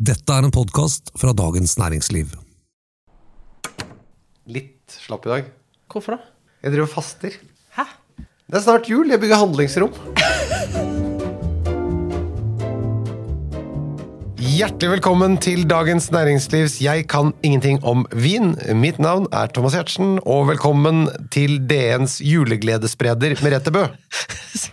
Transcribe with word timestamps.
Dette 0.00 0.32
er 0.32 0.46
en 0.46 0.52
podkast 0.54 1.10
fra 1.20 1.34
Dagens 1.36 1.74
Næringsliv. 1.76 2.30
Litt 4.48 4.94
slapp 4.96 5.26
i 5.26 5.28
dag. 5.28 5.48
Hvorfor 5.92 6.14
da? 6.16 6.22
Jeg 6.64 6.72
driver 6.72 6.86
og 6.86 6.92
faster. 6.94 7.34
Hæ? 7.76 7.84
Det 8.48 8.56
er 8.56 8.62
snart 8.64 8.86
jul. 8.88 9.10
Jeg 9.12 9.20
bygger 9.20 9.42
handlingsrom. 9.42 9.92
Hjertelig 14.40 14.94
velkommen 14.94 15.36
til 15.36 15.66
Dagens 15.68 16.08
Næringslivs 16.16 16.78
Jeg 16.80 17.04
kan 17.12 17.34
ingenting 17.44 17.84
om 17.84 18.06
vin. 18.16 18.54
Mitt 18.80 18.96
navn 19.04 19.28
er 19.36 19.52
Thomas 19.52 19.76
Giertsen, 19.76 20.16
og 20.24 20.48
velkommen 20.48 21.10
til 21.28 21.58
DNs 21.68 22.22
julegledesspreder 22.24 23.36
Merete 23.44 23.76
Bø. 23.76 23.84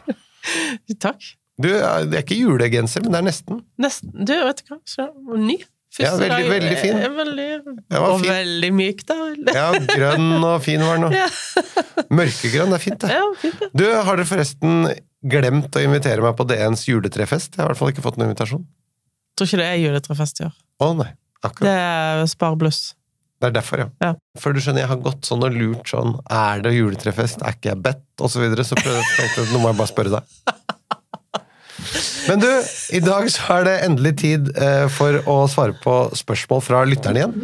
Takk. 1.04 1.20
Du, 1.58 1.70
det 1.72 2.14
er 2.14 2.22
ikke 2.22 2.38
julegenser, 2.38 3.02
men 3.06 3.16
det 3.16 3.20
er 3.24 3.26
nesten. 3.32 3.64
Nesten. 3.82 4.12
Du, 4.14 4.34
vet 4.46 4.60
du 4.62 4.72
hva? 4.74 4.78
Så, 4.86 5.08
ny. 5.42 5.58
Ja, 5.98 6.12
veldig, 6.14 6.28
dag- 6.30 6.50
veldig 6.52 6.76
fin. 6.78 6.98
eh, 7.02 7.14
Veldig, 7.18 7.46
og 7.98 8.20
fin. 8.22 8.30
veldig 8.30 8.70
myk, 8.78 9.00
da. 9.10 9.16
Ja, 9.58 9.64
grønn 9.90 10.44
og 10.46 10.60
fin 10.62 10.84
var 10.86 11.00
den. 11.02 11.08
òg. 11.08 12.10
Mørkegrønn, 12.14 12.74
det 12.74 12.78
er 12.78 12.84
fint, 12.84 13.00
det. 13.02 13.10
Ja, 13.16 13.24
fint. 13.42 13.64
Du, 13.74 13.86
har 13.90 14.20
dere 14.20 14.28
forresten 14.30 14.92
glemt 15.26 15.74
å 15.74 15.82
invitere 15.82 16.22
meg 16.22 16.36
på 16.38 16.46
DNs 16.52 16.86
juletrefest? 16.92 17.56
Jeg 17.58 17.64
har 17.64 17.72
i 17.72 17.74
hvert 17.74 17.82
fall 17.82 17.94
ikke 17.96 18.06
fått 18.06 18.20
noen 18.22 18.30
invitasjon. 18.30 18.62
Jeg 18.68 19.40
Tror 19.42 19.50
ikke 19.50 19.62
det 19.64 19.68
er 19.72 19.82
juletrefest 19.82 20.40
i 20.44 20.48
år. 20.52 20.54
Å 20.86 20.92
nei, 21.02 21.10
akkurat. 21.42 21.66
Det 21.66 21.74
er 21.88 22.30
sparbluss. 22.36 22.84
Det 23.42 23.50
er 23.50 23.58
derfor, 23.58 23.82
ja. 23.84 23.90
Ja. 24.02 24.14
For 24.42 24.54
du 24.54 24.62
skjønner, 24.62 24.82
jeg 24.86 24.90
har 24.94 25.02
gått 25.06 25.28
sånn 25.30 25.44
og 25.46 25.54
lurt 25.54 25.90
sånn 25.92 26.16
Er 26.26 26.62
det 26.66 26.72
juletrefest? 26.74 27.44
Er 27.46 27.54
ikke 27.58 27.70
jeg 27.70 27.82
bedt? 27.86 28.06
Og 28.26 28.32
så 28.34 28.42
videre. 28.42 28.66
Så 28.66 28.78
prøvde 28.80 28.98
jeg 29.02 29.12
tenkte 29.18 29.44
jeg, 29.44 29.52
nå 29.54 29.62
må 29.62 29.70
jeg 29.74 29.78
bare 29.82 29.92
spørre 29.94 30.14
deg. 30.20 30.54
Men 32.28 32.42
du, 32.44 32.48
i 32.98 33.00
dag 33.04 33.28
så 33.32 33.60
er 33.60 33.68
det 33.68 33.76
endelig 33.88 34.14
tid 34.24 34.50
eh, 34.58 34.86
for 34.92 35.20
å 35.30 35.40
svare 35.52 35.76
på 35.84 35.98
spørsmål 36.18 36.64
fra 36.66 36.82
lytterne 36.90 37.22
igjen. 37.22 37.36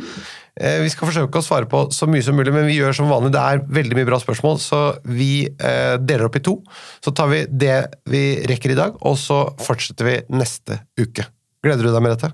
Eh, 0.60 0.80
vi 0.84 0.90
skal 0.94 1.10
forsøke 1.10 1.40
å 1.40 1.46
svare 1.46 1.66
på 1.70 1.86
så 1.96 2.06
mye 2.10 2.22
som 2.26 2.36
mulig, 2.38 2.54
men 2.54 2.68
vi 2.70 2.76
gjør 2.80 2.94
som 2.98 3.10
vanlig. 3.10 3.32
Det 3.34 3.42
er 3.44 3.64
veldig 3.80 3.98
mye 4.00 4.10
bra 4.10 4.20
spørsmål, 4.22 4.60
så 4.62 4.82
vi 5.08 5.32
eh, 5.50 5.96
deler 6.04 6.28
opp 6.28 6.38
i 6.38 6.44
to. 6.46 6.58
Så 7.06 7.14
tar 7.16 7.32
vi 7.32 7.44
det 7.50 7.78
vi 8.12 8.24
rekker 8.50 8.74
i 8.76 8.80
dag, 8.80 8.98
og 9.02 9.16
så 9.22 9.44
fortsetter 9.64 10.10
vi 10.12 10.18
neste 10.38 10.82
uke. 11.00 11.26
Gleder 11.64 11.88
du 11.88 11.94
deg, 11.94 12.02
med 12.04 12.16
dette? 12.18 12.34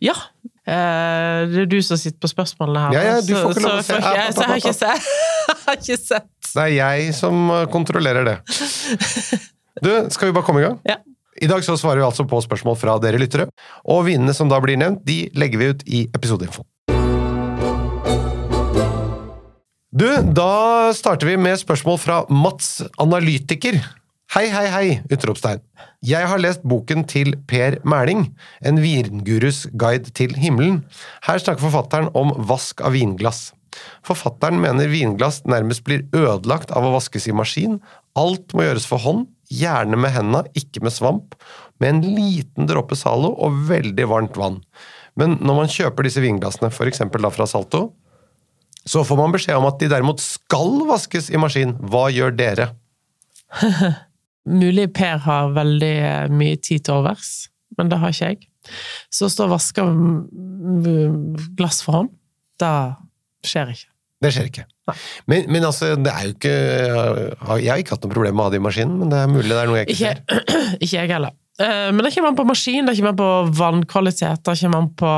Ja. 0.00 0.14
Det 0.70 0.76
er 0.78 1.66
du 1.68 1.80
som 1.82 1.98
sitter 1.98 2.20
på 2.22 2.28
spørsmålene 2.30 2.84
her. 2.84 2.94
Ja, 2.94 3.00
ja, 3.08 3.20
du 3.26 3.32
får 3.34 3.56
ikke 3.56 3.64
lov 3.66 3.80
å 3.80 3.84
se. 3.84 3.96
jeg- 3.98 4.34
Så 4.36 4.44
jeg 4.44 4.50
har 4.52 4.60
ikke 4.62 4.76
sett. 4.78 5.08
Jeg 5.50 5.56
har 5.66 5.78
ikke 5.80 5.96
sett. 5.98 6.28
Det 6.54 6.62
er 6.62 6.72
jeg 6.76 7.14
som 7.18 7.48
kontrollerer 7.72 8.24
det. 8.28 8.36
Du, 9.80 9.88
skal 10.12 10.28
vi 10.28 10.34
bare 10.36 10.44
komme 10.44 10.60
i 10.60 10.64
gang? 10.66 10.76
Ja. 10.86 10.96
I 11.40 11.48
dag 11.48 11.64
så 11.64 11.72
svarer 11.80 12.02
vi 12.02 12.04
altså 12.04 12.26
på 12.28 12.36
spørsmål 12.44 12.74
fra 12.76 12.98
dere 13.00 13.20
lyttere, 13.20 13.46
og 13.88 14.04
vinene 14.10 14.34
som 14.36 14.50
da 14.50 14.58
blir 14.60 14.76
nevnt, 14.76 15.00
de 15.08 15.30
legger 15.32 15.60
vi 15.60 15.68
ut 15.72 15.84
i 15.88 16.00
episodeinfo. 16.12 16.66
Du, 19.90 20.06
da 20.36 20.92
starter 20.94 21.32
vi 21.32 21.38
med 21.40 21.56
spørsmål 21.58 21.96
fra 21.98 22.18
Mats 22.28 22.82
Analytiker. 23.00 23.80
Hei, 24.30 24.44
hei, 24.52 24.66
hei! 24.70 24.90
utropstegn. 25.10 25.64
Jeg 26.06 26.28
har 26.28 26.38
lest 26.44 26.60
boken 26.62 27.06
til 27.08 27.32
Per 27.50 27.80
Mæling, 27.88 28.28
En 28.60 28.78
vingurus 28.78 29.64
guide 29.72 30.12
til 30.12 30.36
himmelen. 30.36 30.84
Her 31.24 31.40
snakker 31.40 31.64
forfatteren 31.64 32.12
om 32.14 32.36
vask 32.52 32.84
av 32.84 32.94
vinglass. 32.94 33.50
Forfatteren 34.06 34.60
mener 34.60 34.92
vinglass 34.92 35.40
nærmest 35.48 35.82
blir 35.88 36.04
ødelagt 36.12 36.70
av 36.70 36.84
å 36.84 36.94
vaskes 36.94 37.26
i 37.26 37.34
maskin. 37.34 37.80
Alt 38.18 38.54
må 38.54 38.68
gjøres 38.68 38.86
for 38.86 39.02
hånd, 39.02 39.26
gjerne 39.50 39.98
med 39.98 40.14
henda, 40.14 40.44
ikke 40.56 40.82
med 40.84 40.94
svamp, 40.94 41.34
med 41.80 41.94
en 41.94 42.16
liten 42.16 42.68
dråpe 42.70 42.98
Zalo 42.98 43.32
og 43.34 43.64
veldig 43.70 44.06
varmt 44.10 44.38
vann. 44.38 44.60
Men 45.18 45.38
når 45.42 45.58
man 45.58 45.72
kjøper 45.72 46.06
disse 46.06 46.22
vinglassene, 46.22 46.70
f.eks. 46.70 47.02
da 47.02 47.32
fra 47.34 47.48
Salto, 47.50 47.88
så 48.88 49.02
får 49.04 49.18
man 49.18 49.34
beskjed 49.34 49.58
om 49.58 49.66
at 49.68 49.80
de 49.80 49.90
derimot 49.90 50.22
skal 50.22 50.84
vaskes 50.88 51.28
i 51.32 51.40
maskin. 51.40 51.74
Hva 51.92 52.06
gjør 52.14 52.32
dere? 52.36 52.70
Mulig 54.60 54.88
Per 54.96 55.20
har 55.26 55.52
veldig 55.56 55.94
eh, 56.00 56.32
mye 56.32 56.56
tid 56.56 56.86
til 56.86 57.02
overs, 57.02 57.50
men 57.78 57.90
det 57.90 58.00
har 58.00 58.14
ikke 58.14 58.30
jeg. 58.32 58.40
Så 59.12 59.28
å 59.28 59.32
stå 59.32 59.46
og 59.46 59.54
vaske 59.54 59.84
mm, 59.84 61.36
glass 61.58 61.82
for 61.84 62.00
hånd, 62.00 62.10
det 62.60 62.72
skjer 63.46 63.74
ikke. 63.74 63.90
Det 64.20 64.30
skjer 64.34 64.48
ikke. 64.50 64.64
Men, 65.30 65.46
men 65.48 65.64
altså, 65.64 65.94
det 65.96 66.10
er 66.12 66.24
jo 66.26 66.32
ikke 66.34 66.54
Jeg 67.62 67.70
har 67.70 67.80
ikke 67.80 67.94
hatt 67.94 68.02
noe 68.04 68.12
problem 68.12 68.34
med 68.36 68.42
å 68.42 68.48
ha 68.48 68.52
det 68.52 68.58
i 68.60 68.64
maskinen, 68.64 68.96
men 69.00 69.12
det 69.12 69.20
er 69.22 69.30
mulig 69.30 69.52
det 69.52 69.60
er 69.60 69.70
noe 69.70 69.78
jeg 69.80 69.88
ikke, 69.94 70.10
Ikke, 70.10 70.40
ser. 70.40 70.72
ikke 70.84 70.96
jeg 70.96 71.12
heller. 71.14 71.36
Eh, 71.60 71.90
Men 71.94 72.04
det 72.04 72.14
kommer 72.14 72.32
an 72.32 72.40
på 72.40 72.48
maskin, 72.48 72.88
det 72.88 72.96
kommer 72.98 73.14
an 73.14 73.20
på 73.20 73.30
vannkvalitet, 73.60 74.42
det 74.44 74.56
kommer 74.60 74.82
an 74.82 74.90
på 75.00 75.12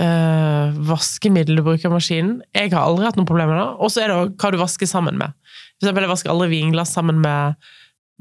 uh, 0.00 0.76
vaskemiddel 0.90 1.60
du 1.60 1.64
bruker 1.66 1.88
i 1.90 1.92
maskinen. 1.92 2.38
Jeg 2.56 2.72
har 2.74 2.84
aldri 2.84 3.08
hatt 3.08 3.18
noe 3.20 3.28
problem 3.28 3.52
med 3.52 3.60
det. 3.60 3.68
Og 3.80 3.92
så 3.92 4.04
er 4.04 4.12
det 4.12 4.18
hva 4.40 4.52
du 4.52 4.60
vasker 4.60 4.90
sammen 4.90 5.18
med. 5.20 5.36
For 5.76 5.86
eksempel, 5.86 6.06
jeg 6.06 6.12
vasker 6.14 6.32
aldri 6.32 6.50
vinglass 6.52 6.94
sammen 6.96 7.20
med 7.24 7.56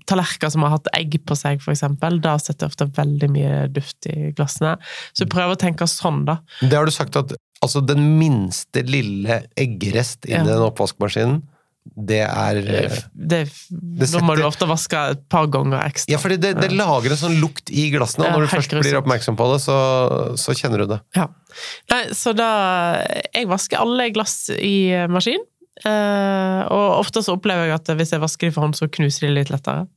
tallerkener 0.06 0.51
som 0.53 0.66
har 0.67 0.75
hatt 0.75 0.89
egg 0.94 1.16
på 1.25 1.38
seg, 1.39 1.61
for 1.63 1.72
eksempel. 1.73 2.19
Da 2.22 2.35
setter 2.41 2.67
jeg 2.67 2.73
ofte 2.75 2.89
veldig 3.00 3.29
mye 3.31 3.56
duft 3.73 4.06
i 4.11 4.29
glassene. 4.38 4.75
Så 5.17 5.25
prøv 5.31 5.56
å 5.56 5.59
tenke 5.61 5.88
sånn, 5.89 6.25
da. 6.28 6.39
Det 6.61 6.75
har 6.78 6.85
du 6.85 6.91
sagt 6.94 7.16
at 7.16 7.33
altså, 7.63 7.81
den 7.85 8.03
minste 8.19 8.84
lille 8.85 9.44
eggerest 9.57 10.28
inni 10.29 10.44
Ja. 10.44 10.55
den 10.55 10.66
oppvaskmaskinen, 10.67 11.44
det 11.85 12.23
er 12.25 12.57
det, 12.66 12.79
Det, 13.13 13.41
setter- 14.09 14.23
må 14.25 14.34
du 14.35 14.41
ofte 14.44 14.66
vaske 14.66 14.97
et 15.11 15.19
par 15.29 15.45
ganger 15.53 15.84
ekstra. 15.85 16.11
Ja, 16.16 16.17
fordi 16.17 16.39
det, 16.41 16.55
det 16.59 16.72
lager 16.73 17.11
en 17.13 17.19
sånn 17.22 17.35
lukt 17.39 17.69
i 17.69 17.91
glassene, 17.94 18.25
og 18.25 18.39
når 18.39 18.47
du 18.47 18.53
først 18.55 18.73
blir 18.81 18.97
oppmerksom 18.97 19.38
på 19.38 19.45
det, 19.53 19.59
så, 19.61 19.75
så 20.41 20.55
kjenner 20.57 20.81
du 20.81 20.88
det. 20.95 21.00
Ja. 21.16 21.28
Nei, 21.94 22.01
så 22.17 22.34
da 22.35 22.50
Jeg 23.34 23.45
vasker 23.47 23.78
alle 23.79 24.09
glass 24.16 24.50
i 24.57 24.89
maskin. 25.13 25.45
Eh, 25.84 26.62
og 26.72 27.02
ofte 27.02 27.24
så 27.25 27.36
opplever 27.36 27.68
jeg 27.68 27.75
at 27.75 27.94
hvis 28.00 28.16
jeg 28.16 28.24
vasker 28.24 28.47
de 28.47 28.56
for 28.56 28.68
hånd, 28.68 28.78
så 28.80 28.88
knuser 28.88 29.28
de 29.28 29.36
litt 29.36 29.52
lettere. 29.53 29.88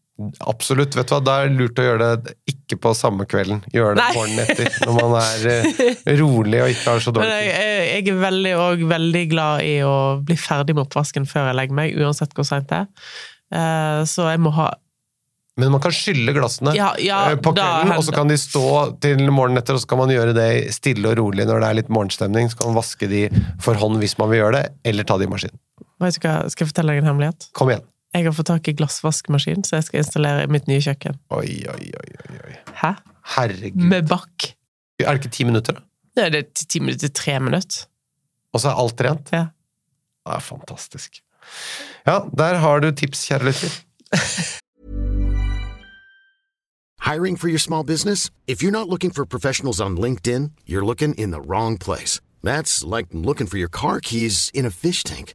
Absolutt. 0.50 0.96
vet 0.98 1.06
du 1.06 1.14
hva, 1.14 1.20
Det 1.22 1.34
er 1.34 1.52
lurt 1.54 1.78
å 1.78 1.84
gjøre 1.86 2.08
det 2.24 2.32
ikke 2.50 2.80
på 2.82 2.90
samme 2.98 3.26
kvelden. 3.30 3.60
Gjøre 3.70 3.94
det 4.00 4.08
morgenen 4.16 4.42
etter, 4.42 4.72
når 4.82 4.96
man 4.96 5.14
er 5.20 5.46
eh, 5.52 6.16
rolig 6.18 6.62
og 6.64 6.72
ikke 6.74 6.96
har 6.96 7.04
så 7.04 7.12
dårlig 7.14 7.30
tid. 7.30 7.52
jeg 7.52 7.78
jeg 7.88 8.12
er 8.12 8.18
veldig, 8.24 8.56
og 8.58 8.82
veldig 8.90 9.22
glad 9.30 9.62
i 9.66 9.76
å 9.86 9.94
bli 10.26 10.36
ferdig 10.38 10.74
med 10.74 10.86
oppvasken 10.88 11.28
før 11.28 11.48
jeg 11.50 11.58
legger 11.60 11.78
meg, 11.78 11.94
uansett 12.02 12.34
hvor 12.34 12.46
seint 12.46 12.68
det 12.70 12.82
er. 12.82 13.08
Eh, 13.54 14.02
så 14.10 14.28
jeg 14.32 14.42
må 14.42 14.52
ha 14.58 14.68
Men 15.58 15.72
man 15.72 15.80
kan 15.80 15.94
skylle 15.94 16.34
glassene 16.36 16.74
Ja, 16.76 16.90
ja, 17.00 17.22
på 17.38 17.54
kvelden, 17.54 17.94
og 17.96 18.04
så 18.06 18.12
kan 18.14 18.28
de 18.30 18.36
stå 18.38 18.66
til 19.02 19.22
morgenen 19.30 19.62
etter, 19.62 19.78
og 19.78 19.82
så 19.82 19.90
kan 19.94 20.02
man 20.02 20.12
gjøre 20.12 20.34
det 20.36 20.50
stille 20.74 21.14
og 21.14 21.18
rolig 21.22 21.46
når 21.48 21.62
det 21.62 21.70
er 21.70 21.80
litt 21.80 21.94
morgenstemning. 21.94 22.50
Så 22.50 22.58
kan 22.58 22.72
man 22.72 22.82
vaske 22.82 23.10
de 23.10 23.24
for 23.62 23.78
hånd 23.78 24.02
hvis 24.02 24.18
man 24.18 24.34
vil 24.34 24.42
gjøre 24.42 24.60
det, 24.60 24.66
eller 24.90 25.06
ta 25.06 25.18
de 25.18 25.30
i 25.30 25.32
maskin. 25.32 25.54
Vet 26.00 26.14
du 26.18 26.26
hva, 26.28 26.34
Skal 26.50 26.64
jeg 26.66 26.72
fortelle 26.72 26.94
deg 26.94 27.02
en 27.02 27.08
hemmelighet? 27.12 27.48
Kom 27.58 27.70
igjen. 27.72 27.84
Jeg 28.16 28.24
har 28.24 28.32
fått 28.32 28.48
tak 28.48 28.68
i 28.70 28.72
glassvaskmaskin, 28.78 29.64
så 29.68 29.76
jeg 29.76 29.84
skal 29.88 30.00
installere 30.00 30.44
i 30.46 30.50
mitt 30.50 30.66
nye 30.70 30.80
kjøkken. 30.80 31.18
Oi, 31.36 31.50
oi, 31.68 31.90
oi, 32.00 32.38
oi. 32.48 32.54
Hæ? 32.80 32.94
Herregud. 33.34 33.84
Med 33.90 34.08
bakk. 34.08 34.52
Er 35.02 35.12
det 35.12 35.20
ikke 35.26 35.34
ti 35.36 35.44
minutter, 35.44 35.72
da? 35.76 35.84
Nei, 36.16 36.28
det 36.34 36.38
er 36.40 36.48
ti- 36.54 36.66
ti 36.66 36.80
minutter, 36.80 37.08
tre 37.14 37.36
minutter. 37.40 37.84
Og 38.54 38.60
så 38.62 38.70
er 38.70 38.80
alt 38.80 39.00
rent? 39.04 39.28
Ja. 39.34 39.44
Det 40.26 40.34
er 40.38 40.40
fantastisk. 40.40 41.20
Ja, 42.08 42.20
der 42.36 42.56
har 42.62 42.80
du 42.80 42.90
tips, 42.92 43.26
kjære 43.28 43.44
lytter. 43.50 43.76
Hiring 47.00 47.36
for 47.36 47.48
your 47.48 47.58
small 47.58 47.84
business? 47.84 48.30
If 48.46 48.62
you're 48.62 48.72
not 48.72 48.88
looking 48.88 49.10
for 49.10 49.24
professionals 49.24 49.80
on 49.80 49.96
LinkedIn, 49.96 50.50
you're 50.66 50.84
looking 50.84 51.14
in 51.14 51.30
the 51.30 51.40
wrong 51.40 51.78
place. 51.78 52.20
That's 52.42 52.84
like 52.84 53.06
looking 53.12 53.46
for 53.46 53.56
your 53.58 53.68
car 53.70 54.00
keys 54.00 54.50
in 54.54 54.66
a 54.66 54.70
fish 54.70 55.02
tank. 55.04 55.34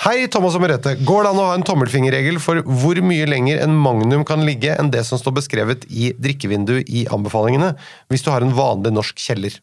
Hei, 0.00 0.24
Thomas 0.32 0.54
og 0.56 0.62
Merete. 0.64 0.94
Går 1.04 1.26
det 1.26 1.30
an 1.34 1.38
å 1.42 1.46
ha 1.50 1.56
en 1.58 1.64
tommelfingerregel 1.66 2.38
for 2.40 2.62
hvor 2.64 2.96
mye 3.04 3.26
lenger 3.28 3.58
en 3.60 3.74
magnum 3.76 4.22
kan 4.24 4.40
ligge 4.46 4.72
enn 4.72 4.88
det 4.94 5.02
som 5.04 5.20
står 5.20 5.34
beskrevet 5.36 5.84
i 5.92 6.14
drikkevinduet 6.16 6.88
i 6.88 7.02
anbefalingene, 7.12 7.74
hvis 8.08 8.24
du 8.24 8.30
har 8.32 8.40
en 8.40 8.54
vanlig 8.56 8.94
norsk 8.96 9.20
kjeller? 9.20 9.58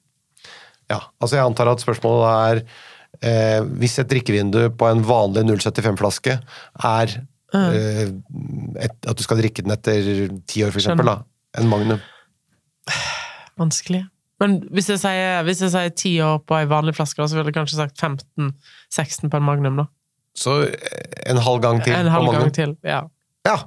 Ja, 0.93 0.99
altså 1.17 1.39
jeg 1.39 1.47
antar 1.47 1.71
at 1.71 1.81
spørsmålet 1.81 2.27
er 2.51 2.61
eh, 2.61 3.65
hvis 3.81 3.97
et 3.97 4.11
drikkevindu 4.13 4.59
på 4.77 4.91
en 4.91 5.01
vanlig 5.09 5.47
075-flaske 5.49 6.37
er 6.37 7.17
eh, 7.57 8.05
et, 8.05 8.93
at 8.93 9.17
du 9.17 9.25
skal 9.25 9.41
drikke 9.41 9.65
den 9.65 9.73
etter 9.73 10.29
ti 10.45 10.61
år, 10.61 10.69
for 10.69 10.83
eksempel, 10.83 11.15
da. 11.15 11.17
En 11.57 11.73
magnum. 11.73 12.05
Vanskelig. 13.63 14.05
Men 14.37 14.59
hvis 14.69 14.93
jeg 14.93 15.01
sier, 15.01 15.41
hvis 15.49 15.65
jeg 15.65 15.73
sier 15.73 15.89
10 15.89 16.17
år 16.29 16.41
på 16.45 16.61
ei 16.61 16.69
vanlig 16.69 16.93
flaske, 16.93 17.17
da, 17.17 17.25
så 17.25 17.39
ville 17.39 17.49
jeg 17.49 17.57
kanskje 17.57 17.81
sagt 17.81 17.97
15-16 17.97 19.31
på 19.33 19.39
en 19.39 19.49
Magnum, 19.49 19.81
da. 19.81 19.89
Så 20.37 20.59
en 21.27 21.39
halv 21.41 21.63
gang 21.63 21.79
til 21.83 21.95
En 21.97 22.05
på 22.05 22.13
halv 22.13 22.27
Magnum. 22.29 22.43
gang 22.47 22.53
til, 22.53 22.75
ja. 22.85 23.01
Ja. 23.47 23.57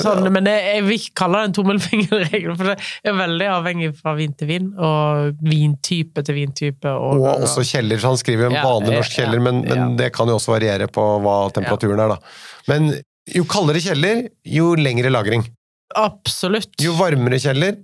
Sånn, 0.00 0.22
men 0.30 0.46
jeg, 0.46 0.60
jeg 0.70 0.82
vil 0.86 0.94
ikke 1.00 1.14
kalle 1.18 1.38
det 1.40 1.48
en 1.48 1.54
tommelfingerregel, 1.56 2.52
for 2.54 2.68
det 2.70 2.76
er 3.10 3.16
veldig 3.18 3.46
avhengig 3.50 3.88
fra 3.98 4.12
vin 4.14 4.32
til 4.38 4.46
vin, 4.46 4.68
og 4.78 5.40
vintype 5.42 6.22
til 6.28 6.36
vintype. 6.36 6.92
Og, 6.94 7.18
Og 7.18 7.42
også 7.48 7.64
kjeller, 7.66 7.98
så 7.98 8.12
han 8.12 8.20
skriver 8.20 8.46
en 8.46 8.54
Ja, 8.54 8.62
vanlig 8.68 8.94
norsk 9.00 9.16
kjeller, 9.18 9.42
men, 9.42 9.58
men 9.66 9.80
ja. 9.82 9.88
det 9.98 10.12
kan 10.14 10.30
jo 10.30 10.36
også 10.38 10.54
variere 10.54 10.86
på 10.94 11.06
hva 11.24 11.34
temperaturen 11.56 12.04
er, 12.06 12.14
da. 12.14 12.20
Men 12.70 12.92
jo 13.34 13.42
kaldere 13.50 13.82
kjeller, 13.82 14.22
jo 14.46 14.70
lengre 14.78 15.10
lagring. 15.10 15.42
Absolutt. 15.98 16.70
Jo 16.80 16.94
varmere 16.94 17.40
kjeller, 17.42 17.80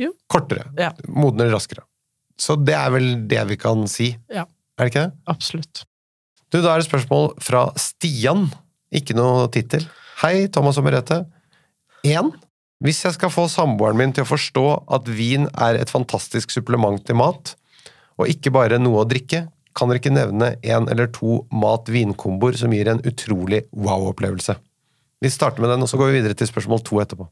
Jo. 0.00 0.14
kortere. 0.32 0.64
Ja. 0.80 0.94
Modnere 1.12 1.52
raskere. 1.52 1.84
Så 2.40 2.56
det 2.56 2.72
er 2.78 2.88
vel 2.96 3.12
det 3.28 3.44
vi 3.52 3.60
kan 3.60 3.84
si. 3.90 4.14
Ja. 4.32 4.46
Er 4.80 4.88
det 4.88 4.94
ikke 4.94 5.06
det? 5.10 5.12
Absolutt. 5.28 5.84
Du, 6.50 6.58
da 6.58 6.72
er 6.72 6.80
det 6.82 6.88
spørsmål 6.88 7.36
fra 7.38 7.68
Stian. 7.78 8.48
Ikke 8.90 9.14
noe 9.14 9.46
tittel. 9.54 9.84
Hei, 10.18 10.48
Thomas 10.50 10.80
og 10.80 10.86
Merete. 10.88 11.22
1. 12.02 12.32
Hvis 12.82 13.04
jeg 13.04 13.14
skal 13.14 13.30
få 13.30 13.44
samboeren 13.52 13.98
min 14.00 14.14
til 14.16 14.24
å 14.24 14.28
forstå 14.28 14.64
at 14.96 15.06
vin 15.14 15.46
er 15.52 15.78
et 15.78 15.92
fantastisk 15.92 16.50
supplement 16.50 16.98
til 17.06 17.20
mat, 17.20 17.54
og 18.18 18.32
ikke 18.32 18.50
bare 18.56 18.80
noe 18.82 19.04
å 19.04 19.06
drikke, 19.08 19.44
kan 19.78 19.92
dere 19.92 20.02
ikke 20.02 20.12
nevne 20.16 20.50
en 20.66 20.90
eller 20.90 21.12
to 21.14 21.44
mat-vin-komboer 21.54 22.58
som 22.58 22.74
gir 22.74 22.90
en 22.90 23.02
utrolig 23.06 23.62
wow-opplevelse? 23.70 24.58
Vi 25.22 25.30
starter 25.30 25.62
med 25.62 25.70
den, 25.70 25.84
og 25.86 25.92
så 25.92 26.00
går 26.00 26.10
vi 26.10 26.18
videre 26.18 26.34
til 26.34 26.50
spørsmål 26.50 26.82
to 26.82 26.98
etterpå. 27.04 27.28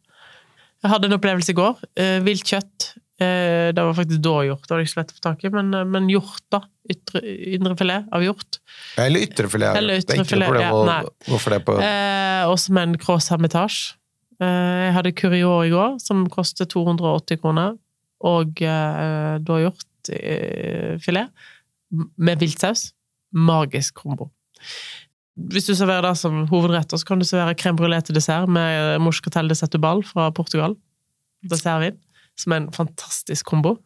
Jeg 0.85 0.93
hadde 0.93 1.09
en 1.11 1.19
opplevelse 1.19 1.51
i 1.51 1.59
går. 1.59 1.83
Eh, 1.99 2.19
vilt 2.23 2.47
kjøtt. 2.47 2.93
Eh, 3.19 3.75
det 3.75 3.83
var 3.83 3.97
faktisk 3.99 4.21
dåhjort, 4.23 4.63
det 4.63 4.75
var 4.75 4.85
ikke 4.85 4.93
så 4.93 5.01
lett 5.01 5.11
å 5.11 5.17
få 5.17 5.23
tak 5.25 5.41
i, 5.43 5.51
men, 5.51 5.75
men 5.91 6.11
hjort, 6.13 6.45
da. 6.55 6.61
Ytre, 6.89 7.21
indrefilet 7.59 8.07
av 8.15 8.23
hjort. 8.23 8.61
Eller 9.03 9.27
ytrefilet. 9.27 9.79
Eller 9.81 9.99
Det 10.01 10.15
er 10.15 10.23
ikke 10.23 10.39
noe 10.39 10.47
problem 10.47 10.63
ja, 10.63 11.01
å 11.03 11.33
gå 11.33 11.41
for 11.43 11.57
det 11.57 11.59
på 11.67 11.75
Eh, 11.83 12.45
også 12.47 12.77
med 12.77 12.87
en 12.87 13.01
Cross 13.03 13.29
Hermitage. 13.35 13.99
Eh, 14.39 14.87
jeg 14.87 14.95
hadde 14.95 15.15
Curior 15.19 15.67
i 15.67 15.73
går, 15.75 15.99
som 16.03 16.23
kostet 16.31 16.71
280 16.71 17.43
kroner, 17.43 17.75
og 18.29 18.63
eh, 18.63 19.35
dåhjortfilet 19.51 21.27
eh, 21.27 21.53
med 22.17 22.47
viltsaus. 22.47 22.93
Magisk 23.35 23.99
kombo. 24.01 24.31
Hvis 25.51 25.69
du 25.69 25.75
serverer 25.77 26.07
det 26.07 26.17
som 26.19 26.47
hovedrett, 26.51 26.95
så 26.95 27.07
kan 27.07 27.21
du 27.21 27.27
servere 27.27 27.59
crème 27.59 27.79
brulé 27.79 27.99
til 28.03 28.17
dessert 28.17 28.49
med 28.51 29.03
moscatel 29.03 29.51
de 29.51 29.59
setubal 29.59 30.01
fra 30.07 30.31
Portugal. 30.35 30.79
Dessertvin. 31.47 31.99
Som 32.39 32.55
er 32.55 32.63
en 32.63 32.73
fantastisk 32.75 33.49
kombo. 33.51 33.77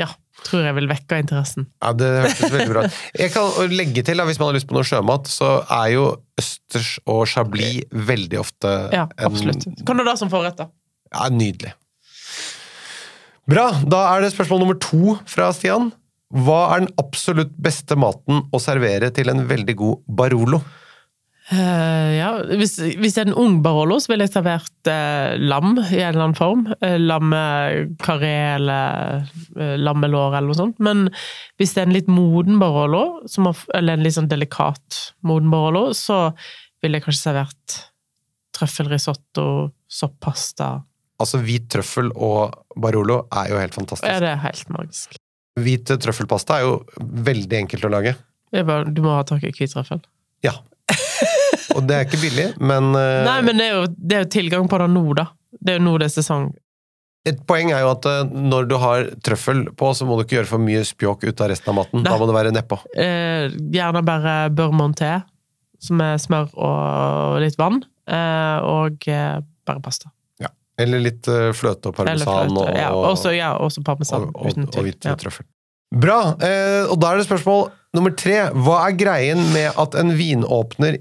Ja, 0.00 0.06
tror 0.46 0.64
jeg 0.64 0.76
vil 0.78 0.88
vekke 0.88 1.18
interessen. 1.20 1.66
Ja, 1.82 1.90
Det 1.92 2.08
hørtes 2.22 2.52
veldig 2.54 2.68
bra 2.70 2.84
ut. 2.86 3.00
Jeg 3.20 3.32
kan 3.34 3.74
legge 3.74 4.04
til, 4.06 4.16
da, 4.16 4.24
hvis 4.28 4.40
man 4.40 4.48
har 4.48 4.56
lyst 4.56 4.68
på 4.70 4.76
noe 4.78 4.86
sjømat, 4.88 5.28
så 5.28 5.50
er 5.68 5.90
jo 5.92 6.06
østers 6.40 6.94
og 7.04 7.26
chablis 7.28 7.82
veldig 7.92 8.40
ofte 8.40 8.72
Ja, 8.94 9.04
en 9.18 9.28
absolutt. 9.28 9.66
Kan 9.86 10.00
du 10.00 10.06
da 10.08 10.16
som 10.16 10.32
forrett, 10.32 10.56
da? 10.62 10.70
Ja, 11.12 11.28
nydelig. 11.28 11.74
Bra. 13.52 13.66
Da 13.84 14.04
er 14.14 14.22
det 14.24 14.32
spørsmål 14.32 14.62
nummer 14.62 14.78
to 14.80 15.18
fra 15.28 15.50
Stian. 15.52 15.90
Hva 16.32 16.60
er 16.72 16.84
den 16.86 16.94
absolutt 17.02 17.52
beste 17.60 17.98
maten 18.00 18.46
å 18.48 18.60
servere 18.62 19.10
til 19.12 19.28
en 19.28 19.44
veldig 19.50 19.74
god 19.76 20.06
Barolo? 20.08 20.62
Eh, 21.50 22.10
ja, 22.20 22.28
hvis, 22.54 22.76
hvis 22.78 23.16
det 23.16 23.24
er 23.24 23.30
en 23.32 23.38
ung 23.42 23.56
Barolo, 23.64 23.98
så 24.00 24.12
ville 24.12 24.28
jeg 24.28 24.32
servert 24.36 24.88
uh, 24.88 25.34
lam 25.42 25.72
i 25.80 25.98
en 25.98 26.12
eller 26.12 26.22
annen 26.28 26.38
form. 26.38 26.62
Uh, 26.78 26.94
Lammekaré 27.02 28.34
eller 28.54 29.24
uh, 29.58 29.74
lammelår 29.80 30.36
eller 30.38 30.52
noe 30.52 30.60
sånt. 30.60 30.78
Men 30.82 31.08
hvis 31.60 31.74
det 31.74 31.82
er 31.82 31.90
en 31.90 31.96
litt 31.96 32.10
moden 32.12 32.60
Barolo, 32.62 33.24
som 33.30 33.50
har, 33.50 33.58
eller 33.74 33.98
en 33.98 34.06
litt 34.06 34.16
sånn 34.16 34.30
delikat 34.30 35.00
moden 35.26 35.50
Barolo, 35.52 35.88
så 35.98 36.28
ville 36.82 37.00
jeg 37.00 37.08
kanskje 37.08 37.26
servert 37.26 37.78
trøffelrisotto, 38.56 39.46
soppasta. 39.90 40.72
Altså 41.22 41.38
Hvit 41.42 41.68
trøffel 41.72 42.10
og 42.14 42.54
Barolo 42.80 43.24
er 43.34 43.52
jo 43.52 43.60
helt 43.60 43.74
Ja, 43.74 43.78
fantastisk. 43.80 44.08
det 44.24 44.30
er 44.30 44.42
helt 44.46 44.72
magisk. 44.74 45.18
Hvit 45.62 45.90
trøffelpasta 46.00 46.58
er 46.58 46.68
jo 46.68 46.74
veldig 46.98 47.64
enkelt 47.64 47.86
å 47.86 47.92
lage. 47.92 48.14
Bare, 48.52 48.86
du 48.88 49.02
må 49.04 49.14
ha 49.16 49.22
tak 49.26 49.44
i 49.44 49.52
hvit 49.52 49.72
trøffel. 49.74 50.00
Ja. 50.44 50.54
Og 51.76 51.86
det 51.88 51.96
er 51.96 52.08
ikke 52.08 52.20
billig, 52.22 52.48
men, 52.60 52.90
uh... 52.96 53.22
Nei, 53.26 53.38
men 53.46 53.60
det 53.60 53.68
er, 53.68 53.78
jo, 53.78 53.86
det 53.96 54.18
er 54.18 54.26
jo 54.26 54.32
tilgang 54.38 54.68
på 54.70 54.80
det 54.82 54.90
nå, 54.92 55.04
da. 55.18 55.28
Det 55.60 55.74
er 55.74 55.80
jo 55.80 55.84
nå 55.86 55.96
det 56.00 56.08
er 56.10 56.14
sesong. 56.16 56.50
et 57.28 57.38
poeng 57.46 57.70
er 57.70 57.84
jo 57.84 57.90
at 57.92 58.06
eh, 58.10 58.32
når 58.34 58.64
du 58.66 58.76
har 58.82 59.04
trøffel 59.22 59.60
på, 59.78 59.92
så 59.94 60.06
må 60.08 60.16
du 60.18 60.24
ikke 60.24 60.40
gjøre 60.40 60.50
for 60.50 60.62
mye 60.62 60.80
spjåk 60.86 61.28
ut 61.28 61.42
av 61.44 61.52
resten 61.52 61.70
av 61.70 61.76
maten. 61.78 62.00
Nei. 62.00 62.08
Da 62.10 62.16
må 62.18 62.26
det 62.26 62.34
være 62.34 62.54
nedpå. 62.56 62.80
Eh, 62.98 63.52
gjerne 63.76 64.02
bare 64.06 64.32
børmonté, 64.50 65.12
som 65.82 66.02
er 66.02 66.18
smør 66.22 66.50
og 66.58 67.38
litt 67.44 67.58
vann. 67.60 67.82
Eh, 68.10 68.58
og 68.66 69.06
eh, 69.06 69.38
bare 69.68 69.82
pasta. 69.84 70.10
Eller 70.80 71.02
litt 71.04 71.28
eh, 71.28 71.50
fløte 71.54 71.90
og 71.90 71.94
parmesan 71.98 72.48
fløte. 72.48 72.62
og, 72.64 72.76
ja, 72.80 72.88
også, 72.96 73.30
ja, 73.36 73.50
også 73.60 73.82
parmesan. 73.86 74.24
og, 74.32 74.38
og, 74.40 74.56
og 74.56 74.70
tvil. 74.72 74.86
hvit 74.88 75.04
Ja. 75.04 75.12
trøffel. 75.20 75.44
Bra! 75.92 76.16
Og 76.88 76.94
da 76.96 77.10
er 77.12 77.20
det 77.20 77.26
spørsmål 77.26 77.66
nummer 77.92 78.14
tre. 78.16 78.46
Hva 78.56 78.78
er 78.88 78.96
greien 78.96 79.42
med 79.52 79.76
at 79.78 79.94
en 80.00 80.14
vinåpner 80.16 80.96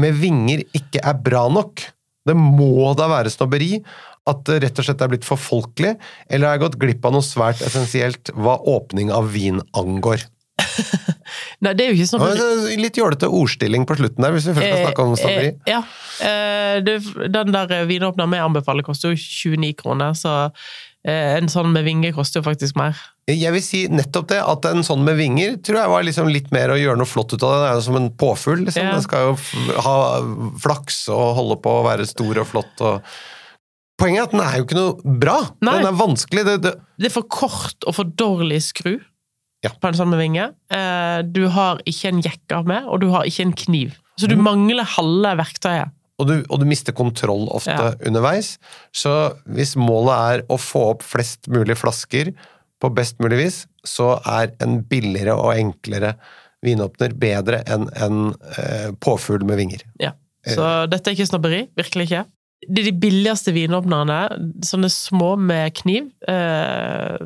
med 0.00 0.16
vinger 0.20 0.64
ikke 0.76 1.02
er 1.02 1.18
bra 1.22 1.46
nok? 1.52 1.84
Det 2.26 2.34
må 2.36 2.92
da 2.98 3.08
være 3.10 3.32
snobberi? 3.32 3.80
At 4.26 4.42
det 4.48 4.60
rett 4.64 4.80
og 4.82 4.86
slett 4.88 5.02
er 5.04 5.10
blitt 5.12 5.26
for 5.26 5.38
folkelig? 5.38 5.94
Eller 6.26 6.48
har 6.48 6.56
jeg 6.56 6.64
gått 6.64 6.80
glipp 6.82 7.04
av 7.06 7.14
noe 7.14 7.24
svært 7.24 7.62
essensielt 7.66 8.32
hva 8.34 8.58
åpning 8.66 9.12
av 9.14 9.30
vin 9.34 9.62
angår? 9.78 10.26
Nei, 11.64 11.72
det 11.76 11.84
er 11.84 11.92
jo 11.92 11.96
ikke 11.96 12.08
sånn 12.08 12.24
eh, 12.26 12.76
Litt 12.80 12.98
jålete 12.98 13.28
ordstilling 13.32 13.86
på 13.88 13.96
slutten 13.98 14.24
der, 14.24 14.34
hvis 14.34 14.48
vi 14.48 14.56
først 14.56 14.70
skal 14.72 14.84
snakke 14.86 15.04
om 15.04 15.14
snobberi. 15.20 15.52
Eh, 15.54 15.70
ja. 15.70 15.80
Eh, 16.26 17.28
den 17.32 17.54
der 17.54 17.76
vinåpneren 17.88 18.34
vi 18.34 18.42
anbefaler, 18.42 18.86
koster 18.86 19.14
jo 19.14 19.20
29 19.20 19.72
kroner, 19.78 20.16
så 20.18 20.34
eh, 21.06 21.36
en 21.36 21.50
sånn 21.52 21.72
med 21.74 21.86
vinger 21.86 22.16
koster 22.16 22.42
jo 22.42 22.48
faktisk 22.48 22.78
mer. 22.80 22.98
Jeg 23.26 23.50
vil 23.56 23.62
si 23.64 23.78
nettopp 23.90 24.28
det, 24.30 24.38
at 24.38 24.66
en 24.70 24.84
sånn 24.86 25.00
med 25.02 25.16
vinger 25.18 25.56
tror 25.66 25.80
jeg 25.80 25.90
var 25.90 26.04
liksom 26.06 26.28
litt 26.30 26.52
mer 26.54 26.70
å 26.70 26.76
gjøre 26.78 27.00
noe 27.00 27.10
flott 27.10 27.32
ut 27.34 27.42
av 27.42 27.50
det. 27.56 27.62
Det 27.64 27.70
er 27.72 27.74
jo 27.80 27.86
som 27.88 27.96
en 27.98 28.10
påfugl, 28.22 28.60
liksom. 28.68 28.84
Ja. 28.86 28.92
Den 28.94 29.02
skal 29.02 29.24
jo 29.26 29.80
ha 29.82 29.96
flaks 30.62 31.00
og 31.10 31.24
holde 31.40 31.56
på 31.64 31.72
å 31.80 31.82
være 31.88 32.06
stor 32.06 32.38
og 32.44 32.46
flott 32.52 32.84
og 32.86 33.02
Poenget 33.96 34.20
er 34.20 34.24
at 34.26 34.32
den 34.34 34.40
er 34.44 34.56
jo 34.58 34.64
ikke 34.66 34.76
noe 34.76 35.12
bra. 35.22 35.34
Nei. 35.64 35.78
Den 35.78 35.86
er 35.88 35.94
vanskelig. 35.96 36.42
Det, 36.44 36.54
det, 36.66 36.72
Det 37.00 37.06
er 37.08 37.12
for 37.14 37.24
kort 37.32 37.86
og 37.88 37.94
for 37.96 38.04
dårlig 38.04 38.58
skru 38.66 38.98
Ja. 39.64 39.70
på 39.72 39.88
en 39.88 39.96
sånn 39.96 40.10
med 40.12 40.20
vinge. 40.20 40.50
Eh, 40.68 41.22
du 41.24 41.46
har 41.48 41.80
ikke 41.88 42.10
en 42.12 42.20
jekke 42.20 42.58
med, 42.68 42.84
og 42.84 43.00
du 43.00 43.06
har 43.14 43.24
ikke 43.24 43.46
en 43.46 43.54
kniv. 43.56 43.94
Så 44.20 44.28
Mm. 44.28 44.34
du 44.36 44.42
mangler 44.44 44.84
halve 44.84 45.32
verktøyet. 45.40 45.90
og, 46.18 46.26
du, 46.28 46.44
og 46.48 46.60
du 46.60 46.64
mister 46.68 46.92
kontroll 46.92 47.48
ofte 47.48 47.72
Ja. 47.72 47.94
underveis. 48.06 48.58
Så 48.92 49.34
hvis 49.48 49.74
målet 49.76 50.14
er 50.16 50.42
å 50.48 50.56
få 50.60 50.90
opp 50.92 51.02
flest 51.02 51.48
mulig 51.48 51.76
flasker 51.76 52.34
på 52.82 52.90
best 52.94 53.20
mulig 53.22 53.40
vis, 53.40 53.58
så 53.86 54.16
er 54.28 54.52
en 54.64 54.80
billigere 54.88 55.36
og 55.36 55.54
enklere 55.56 56.16
vinåpner 56.66 57.14
bedre 57.16 57.62
enn 57.70 57.88
en 57.94 58.22
eh, 58.56 58.88
påfugl 59.02 59.46
med 59.48 59.60
vinger. 59.60 59.84
Ja. 60.02 60.14
Så 60.46 60.64
dette 60.90 61.10
er 61.10 61.16
ikke 61.16 61.28
snobberi. 61.28 61.64
Virkelig 61.78 62.06
ikke. 62.06 62.24
Det 62.66 62.80
er 62.80 62.88
de 62.88 62.98
billigste 62.98 63.52
vinåpnerne, 63.54 64.18
sånne 64.64 64.88
små 64.90 65.34
med 65.38 65.74
kniv. 65.76 66.08
Eh, 66.26 67.16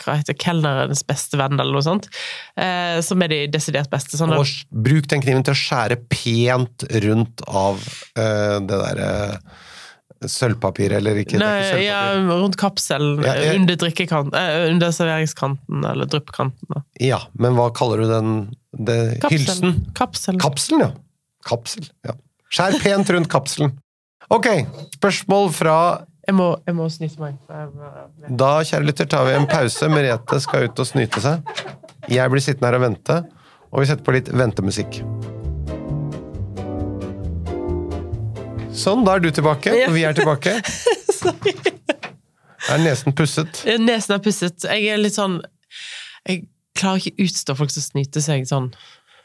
hva 0.00 0.16
heter 0.20 0.36
Kelnerens 0.40 1.02
beste 1.04 1.40
venn, 1.40 1.58
eller 1.58 1.74
noe 1.74 1.84
sånt. 1.84 2.06
Eh, 2.54 3.00
som 3.04 3.24
er 3.24 3.32
de 3.32 3.40
desidert 3.52 3.90
beste. 3.92 4.16
Sånne, 4.16 4.38
Og 4.40 4.82
bruk 4.86 5.08
den 5.10 5.24
kniven 5.24 5.44
til 5.44 5.56
å 5.56 5.60
skjære 5.60 5.98
pent 6.12 6.86
rundt 7.04 7.44
av 7.50 7.82
eh, 8.16 8.58
det 8.62 8.82
derre 8.84 9.10
sølvpapiret, 10.24 10.96
eller 11.00 11.18
ikke, 11.20 11.38
Nei, 11.38 11.60
ikke 11.66 11.82
ja, 11.84 12.00
rundt 12.40 12.56
kapselen, 12.56 13.22
Ja, 13.24 13.34
jeg- 13.34 13.58
under 13.60 13.76
drikkekant, 13.76 14.34
eh, 14.34 14.70
under 14.70 14.88
serveringskanten, 14.90 15.84
eller 15.84 16.06
dryppkanten. 16.06 16.82
Ja, 17.00 17.18
men 17.38 17.52
hva 17.54 17.68
kaller 17.74 17.98
du 17.98 18.06
den 18.08 18.56
det, 18.76 19.22
hylsen? 19.30 19.92
Kapselen. 19.94 20.40
Kapselen, 20.40 20.80
ja. 20.80 20.90
Kapsel, 21.46 21.90
ja. 22.04 22.12
Skjær 22.50 22.80
pent 22.82 23.10
rundt 23.10 23.28
kapselen. 23.28 23.76
Ok, 24.30 24.46
spørsmål 24.96 25.52
fra 25.52 25.76
Jeg 26.26 26.34
må, 26.34 26.56
jeg 26.66 26.74
må 26.74 26.88
snyte 26.90 27.20
meg. 27.20 27.36
Da, 28.36 28.60
kjære 28.66 28.84
lytter, 28.84 29.06
tar 29.06 29.24
vi 29.26 29.36
en 29.36 29.46
pause. 29.46 29.86
Merete 29.88 30.40
skal 30.42 30.64
ut 30.64 30.80
og 30.82 30.86
snyte 30.88 31.20
seg. 31.22 31.40
Jeg 32.10 32.30
blir 32.30 32.40
sittende 32.42 32.66
her 32.66 32.74
og 32.80 32.82
vente, 32.82 33.20
og 33.72 33.78
vi 33.78 33.86
setter 33.86 34.02
på 34.02 34.12
litt 34.16 34.26
ventemusikk. 34.34 35.02
Sånn, 38.76 39.04
da 39.06 39.14
er 39.16 39.22
du 39.24 39.30
tilbake, 39.34 39.72
og 39.86 39.94
vi 39.96 40.04
er 40.06 40.16
tilbake. 40.16 40.58
Er 42.66 42.80
nesen 42.82 43.14
pusset? 43.14 43.60
Nesen 43.78 44.16
er 44.16 44.22
pusset. 44.24 44.64
Jeg 44.66 44.88
er 44.90 44.98
litt 44.98 45.14
sånn 45.14 45.36
Jeg 46.26 46.40
klarer 46.74 46.98
ikke 47.04 47.22
utstå 47.28 47.54
folk 47.60 47.70
som 47.70 47.84
snyter 47.84 48.24
seg 48.24 48.42
sånn 48.48 48.72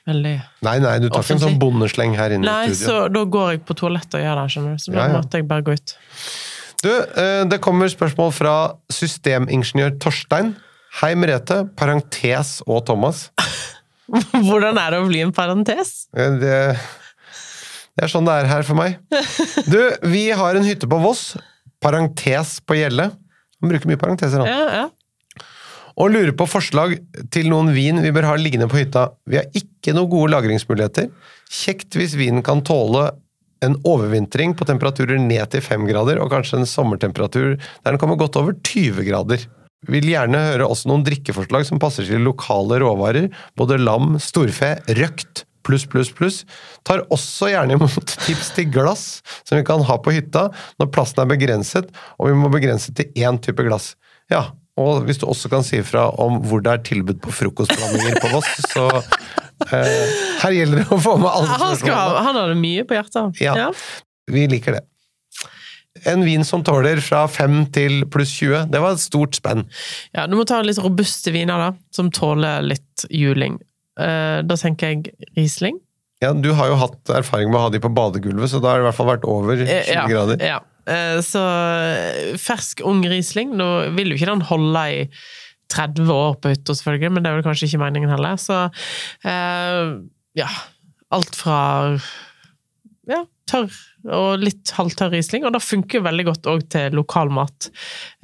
veldig 0.05 0.34
Nei, 0.67 0.75
nei, 0.84 0.91
du 1.01 1.08
tar 1.10 1.24
ikke 1.25 1.38
en 1.39 1.41
sånn 1.48 1.58
bondesleng 1.62 2.13
her 2.20 2.36
inne 2.36 2.46
Nei, 2.46 2.67
i 2.70 2.75
studio. 2.75 2.91
så 2.91 3.08
da 3.15 3.24
går 3.34 3.48
jeg 3.55 3.63
på 3.65 3.77
toalettet 3.81 4.20
og 4.20 4.24
gjør 4.27 4.41
det, 4.43 4.46
skjønner 4.53 4.75
du. 4.77 4.84
Så 4.84 4.93
da 4.93 5.00
Ja, 5.00 5.08
ja. 5.10 5.15
måtte 5.17 5.41
jeg 5.41 5.48
bare 5.50 5.65
gå 5.65 5.74
ut. 5.79 5.96
Du, 6.86 6.91
eh, 6.91 7.41
det 7.50 7.60
kommer 7.65 7.89
spørsmål 7.93 8.31
fra 8.36 8.53
systemingeniør 8.93 9.98
Torstein. 10.03 10.53
Hei, 11.01 11.13
Merete. 11.17 11.63
Parentes 11.79 12.60
og 12.67 12.84
Thomas. 12.89 13.29
Hvordan 14.50 14.77
er 14.81 14.93
det 14.93 15.01
å 15.01 15.10
bli 15.10 15.22
en 15.25 15.34
parentes? 15.34 15.96
Eh, 16.13 16.38
Det, 16.41 16.55
det 18.01 18.08
er 18.08 18.10
sånn 18.10 18.25
det 18.25 18.34
er 18.34 18.48
her 18.50 18.63
for 18.65 18.74
meg. 18.74 18.96
Du, 19.70 19.77
vi 20.10 20.24
har 20.34 20.58
en 20.58 20.65
hytte 20.65 20.88
på 20.89 20.98
Voss. 21.03 21.36
Parentes 21.86 22.55
på 22.65 22.79
Gjelle. 22.79 23.12
Han 23.62 23.70
bruker 23.70 23.91
mye 23.91 24.00
parenteser, 24.01 24.41
han. 24.41 24.50
Ja, 24.50 24.79
ja. 24.81 25.46
Og 26.01 26.10
lurer 26.10 26.31
på 26.34 26.48
forslag 26.50 26.96
til 27.29 27.51
noen 27.51 27.70
vin 27.75 28.01
vi 28.01 28.13
bør 28.15 28.31
ha 28.31 28.39
liggende 28.41 28.65
på 28.72 28.79
hytta. 28.79 29.12
Vi 29.29 29.38
har 29.38 29.53
ikke 29.53 29.93
noen 29.93 30.10
gode 30.10 30.31
lagringsmuligheter. 30.34 31.12
Kjekt 31.53 32.00
hvis 32.00 32.17
vinen 32.17 32.41
kan 32.41 32.63
tåle 32.65 33.12
en 33.62 33.77
overvintring 33.86 34.58
på 34.58 34.65
temperaturer 34.65 35.22
ned 35.22 35.53
til 35.53 35.62
5 35.62 35.86
grader, 35.91 36.24
og 36.24 36.34
kanskje 36.34 36.63
en 36.63 36.70
sommertemperatur 36.70 37.53
der 37.53 37.91
den 37.93 38.01
kommer 38.01 38.17
godt 38.17 38.41
over 38.41 38.58
20 38.65 39.05
grader. 39.05 39.46
Vil 39.93 40.10
gjerne 40.10 40.41
høre 40.48 40.74
også 40.74 40.89
noen 40.89 41.05
drikkeforslag 41.05 41.70
som 41.70 41.77
passer 41.81 42.10
til 42.10 42.25
lokale 42.25 42.81
råvarer, 42.81 43.29
både 43.53 43.77
lam, 43.77 44.17
storfe, 44.22 44.74
røkt, 44.98 45.46
pluss, 45.65 45.86
pluss, 45.89 46.12
pluss. 46.15 46.41
Tar 46.88 47.03
også 47.13 47.51
gjerne 47.51 47.77
imot 47.77 48.15
tips 48.25 48.53
til 48.58 48.70
glass 48.74 49.06
som 49.44 49.60
vi 49.60 49.65
kan 49.68 49.84
ha 49.88 50.00
på 50.01 50.13
hytta 50.15 50.48
når 50.82 50.91
plassen 50.94 51.24
er 51.24 51.30
begrenset, 51.32 51.91
og 52.18 52.32
vi 52.32 52.39
må 52.39 52.51
begrense 52.53 52.94
til 52.98 53.12
én 53.20 53.39
type 53.44 53.63
glass. 53.68 53.94
Ja, 54.32 54.50
og 54.80 55.03
hvis 55.08 55.20
du 55.22 55.27
også 55.30 55.51
kan 55.51 55.65
si 55.68 55.82
ifra 55.82 56.08
om 56.22 56.39
hvor 56.48 56.63
det 56.63 56.72
er 56.72 56.86
tilbud 56.88 57.20
på 57.24 57.34
frokostblandinger 57.36 58.22
på 58.24 58.32
Voss, 58.32 58.53
så 58.72 58.86
eh, 59.68 60.13
her 60.41 60.56
gjelder 60.56 60.84
det 60.84 60.88
å 60.88 61.00
få 61.01 61.18
med 61.20 61.27
alle 61.32 61.58
Han, 61.58 61.75
skal 61.75 61.91
spørsmålene. 61.91 62.24
han 62.27 62.39
hadde 62.39 62.62
mye 62.62 62.88
på 62.88 62.98
hjertet. 62.98 63.44
Ja. 63.44 63.68
Vi 64.32 64.48
liker 64.51 64.80
det. 64.80 64.86
En 66.08 66.24
vin 66.24 66.46
som 66.48 66.63
tåler 66.63 67.01
fra 67.03 67.25
5 67.27 67.65
til 67.75 68.06
pluss 68.10 68.32
20, 68.39 68.70
det 68.72 68.80
var 68.82 68.96
et 68.96 69.03
stort 69.03 69.36
spenn. 69.38 69.65
Ja, 70.15 70.24
du 70.25 70.38
må 70.39 70.46
ta 70.48 70.62
litt 70.63 70.80
robuste 70.82 71.34
viner, 71.36 71.60
da, 71.60 71.74
som 71.94 72.10
tåler 72.15 72.63
litt 72.63 73.06
juling. 73.12 73.60
Eh, 74.01 74.41
da 74.48 74.58
tenker 74.60 74.91
jeg 74.93 75.29
Riesling. 75.38 75.79
Ja, 76.22 76.34
du 76.38 76.51
har 76.53 76.70
jo 76.70 76.75
hatt 76.77 77.10
erfaring 77.17 77.50
med 77.50 77.58
å 77.58 77.63
ha 77.65 77.72
de 77.74 77.79
på 77.81 77.89
badegulvet, 77.98 78.51
så 78.51 78.60
da 78.62 78.74
har 78.74 78.81
det 78.81 78.86
i 78.86 78.89
hvert 78.89 78.98
fall 79.00 79.10
vært 79.10 79.24
over 79.29 79.55
20 79.58 79.72
Eh, 79.74 79.93
ja, 79.96 80.03
grader. 80.10 80.43
Ja. 80.46 80.60
Eh, 80.89 81.17
så 81.25 81.41
fersk, 82.41 82.81
ung 82.89 83.03
Riesling 83.05 83.51
Nå 83.53 83.67
vil 83.93 84.10
jo 84.10 84.15
ikke 84.17 84.31
den 84.31 84.41
holde 84.50 84.84
i 84.89 85.03
30 85.72 86.10
år 86.12 86.36
på 86.41 86.51
hytta, 86.51 86.74
selvfølgelig, 86.75 87.13
men 87.15 87.24
det 87.24 87.29
er 87.31 87.38
vel 87.39 87.46
kanskje 87.46 87.70
ikke 87.70 87.84
meningen 87.86 88.12
heller. 88.12 88.36
Så 88.41 88.58
ja. 90.36 90.50
Alt 91.12 91.36
fra 91.36 91.60
ja, 93.12 93.22
tørr 93.51 93.74
og 94.15 94.41
litt 94.41 94.72
halvtørr 94.74 95.12
Riesling, 95.13 95.44
og 95.46 95.53
det 95.53 95.60
funker 95.62 96.01
veldig 96.06 96.24
godt 96.30 96.48
òg 96.50 96.62
til 96.74 96.96
lokalmat. 96.98 97.68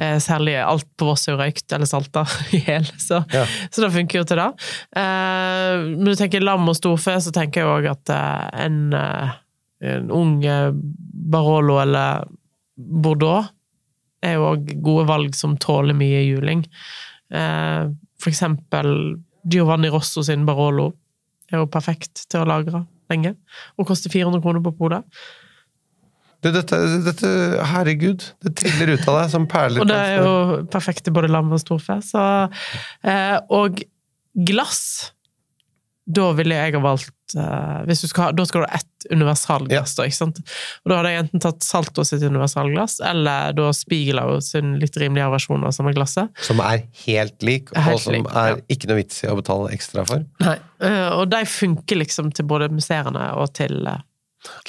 Eh, 0.02 0.16
særlig 0.24 0.56
alt 0.64 0.88
på 0.98 1.06
Voss 1.10 1.28
er 1.28 1.36
jo 1.36 1.42
røykt 1.42 1.76
eller 1.76 1.90
salta 1.90 2.24
i 2.58 2.62
hjel, 2.66 2.88
så, 3.02 3.20
Ja. 3.36 3.44
så 3.70 3.84
det 3.84 3.92
funker 3.94 4.22
jo 4.22 4.28
til 4.32 4.42
det. 4.42 4.48
Eh, 4.98 5.84
når 6.00 6.16
du 6.16 6.22
tenker 6.24 6.46
lam 6.46 6.66
og 6.72 6.80
storfe, 6.80 7.18
så 7.22 7.34
tenker 7.36 7.62
jeg 7.62 7.70
òg 7.76 7.90
at 7.92 8.14
eh, 8.16 8.66
en, 8.66 8.80
eh, 8.98 9.36
en 9.94 10.10
ung 10.18 10.34
eh, 10.48 10.72
Barolo 11.28 11.78
eller 11.84 12.26
Bordeaux 12.78 13.52
er 14.26 14.38
jo 14.40 14.48
òg 14.56 14.72
gode 14.82 15.06
valg 15.12 15.36
som 15.38 15.54
tåler 15.62 15.94
mye 15.98 16.24
juling. 16.26 16.64
Eh, 17.30 17.84
for 18.18 18.32
eksempel 18.34 19.18
Giovanni 19.48 19.92
Rosso 19.94 20.24
sin 20.26 20.46
Barolo 20.48 20.90
er 21.52 21.62
jo 21.62 21.68
perfekt 21.72 22.26
til 22.32 22.42
å 22.42 22.48
lagre 22.50 22.82
lenge, 23.12 23.36
og 23.78 23.90
koster 23.90 24.14
400 24.14 24.44
kroner 24.44 24.64
på 24.66 24.74
polet. 24.80 25.20
Du, 26.46 26.52
dette, 26.54 26.78
dette, 27.02 27.30
herregud, 27.72 28.24
det 28.46 28.54
triller 28.60 28.94
ut 28.94 29.08
av 29.10 29.22
deg 29.24 29.32
som 29.34 29.48
perler. 29.50 29.82
Og 29.84 29.90
det 29.90 29.98
er 29.98 30.20
jo 30.22 30.34
perfekt 30.70 31.08
til 31.08 31.16
både 31.16 31.32
lam 31.34 31.50
og 31.50 31.62
storfe. 31.64 31.98
Så, 32.06 32.24
eh, 33.02 33.38
og 33.50 33.82
glass 34.48 34.84
Da 36.08 36.30
ville 36.38 36.56
jeg 36.56 36.76
ha 36.78 36.80
valgt 36.80 37.36
uh, 37.36 37.94
skal 38.00 38.24
ha, 38.24 38.28
Da 38.36 38.46
skal 38.48 38.64
du 38.64 38.68
ha 38.70 38.80
ett 38.80 39.08
universalglass, 39.12 39.96
da, 39.98 40.06
ikke 40.08 40.18
sant? 40.18 40.40
Og 40.84 40.92
da 40.92 41.00
hadde 41.00 41.12
jeg 41.14 41.24
enten 41.26 41.44
tatt 41.44 41.66
Salto 41.66 42.06
sitt 42.08 42.24
universalglass, 42.24 42.98
eller 43.04 43.56
da 43.58 43.70
Spiegelau 43.76 44.40
sin 44.44 44.78
litt 44.82 44.98
rimeligere 45.00 45.36
versjon 45.36 45.64
av 45.68 45.76
samme 45.76 45.94
glasset. 45.96 46.32
Som 46.44 46.64
er 46.64 46.86
helt 47.06 47.46
lik, 47.46 47.72
og 47.76 48.02
som 48.04 48.16
lik, 48.16 48.28
er 48.32 48.56
ja. 48.56 48.60
ikke 48.74 48.92
noe 48.92 49.00
vits 49.02 49.24
i 49.24 49.32
å 49.32 49.38
betale 49.40 49.72
ekstra 49.76 50.08
for. 50.08 50.26
Nei. 50.44 50.58
uh, 50.84 51.20
og 51.20 51.28
de 51.32 51.44
funker 51.52 52.02
liksom 52.02 52.34
til 52.36 52.48
både 52.50 52.72
museene 52.74 53.32
og 53.36 53.52
til 53.58 53.80
kritikere. 53.84 54.04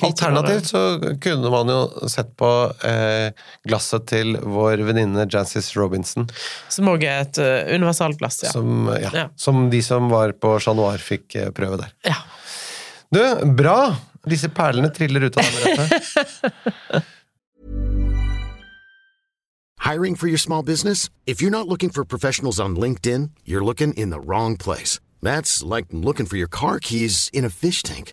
Alternativt 0.02 0.66
så 0.70 0.80
kunne 1.22 1.50
man 1.52 1.68
jo 1.70 2.08
sett 2.10 2.30
på 2.40 2.48
eh, 2.88 3.30
glasset 3.68 4.06
til 4.10 4.34
vår 4.40 4.80
venninne 4.88 5.26
Jancis 5.30 5.68
Robinson, 5.76 6.26
Som 6.72 6.88
òg 6.90 7.04
er 7.04 7.20
et 7.26 7.38
universalt 7.38 7.74
universalglass, 7.78 8.42
ja. 8.46 8.50
som, 8.52 8.88
ja, 9.00 9.10
Ja. 9.14 9.26
som 9.36 9.68
de 9.70 9.82
som 9.84 10.08
var 10.10 10.32
på 10.32 10.56
Chat 10.60 10.76
Noir 10.78 10.98
fikk 10.98 11.36
eh, 11.36 11.50
prøve 11.54 11.78
der. 11.84 11.92
ja. 12.08 12.16
Du, 13.12 13.22
bra! 13.56 13.96
Disse 14.28 14.50
perlene 14.52 14.90
triller 14.92 15.22
ut 15.30 15.36
av 15.40 15.46
deg, 15.62 17.02
Hiring 19.80 20.16
for 20.16 20.26
your 20.28 20.38
small 20.38 20.62
business? 20.62 21.08
If 21.26 21.40
you're 21.40 21.50
not 21.50 21.66
looking 21.68 21.88
for 21.88 22.04
professionals 22.04 22.60
on 22.60 22.76
LinkedIn, 22.76 23.30
you're 23.46 23.64
looking 23.64 23.94
in 23.94 24.10
the 24.10 24.20
wrong 24.20 24.56
place. 24.58 25.00
That's 25.22 25.62
like 25.62 25.86
looking 25.90 26.26
for 26.26 26.36
your 26.36 26.48
car 26.48 26.78
keys 26.78 27.30
in 27.32 27.44
a 27.44 27.48
fish 27.50 27.82
tank. 27.82 28.12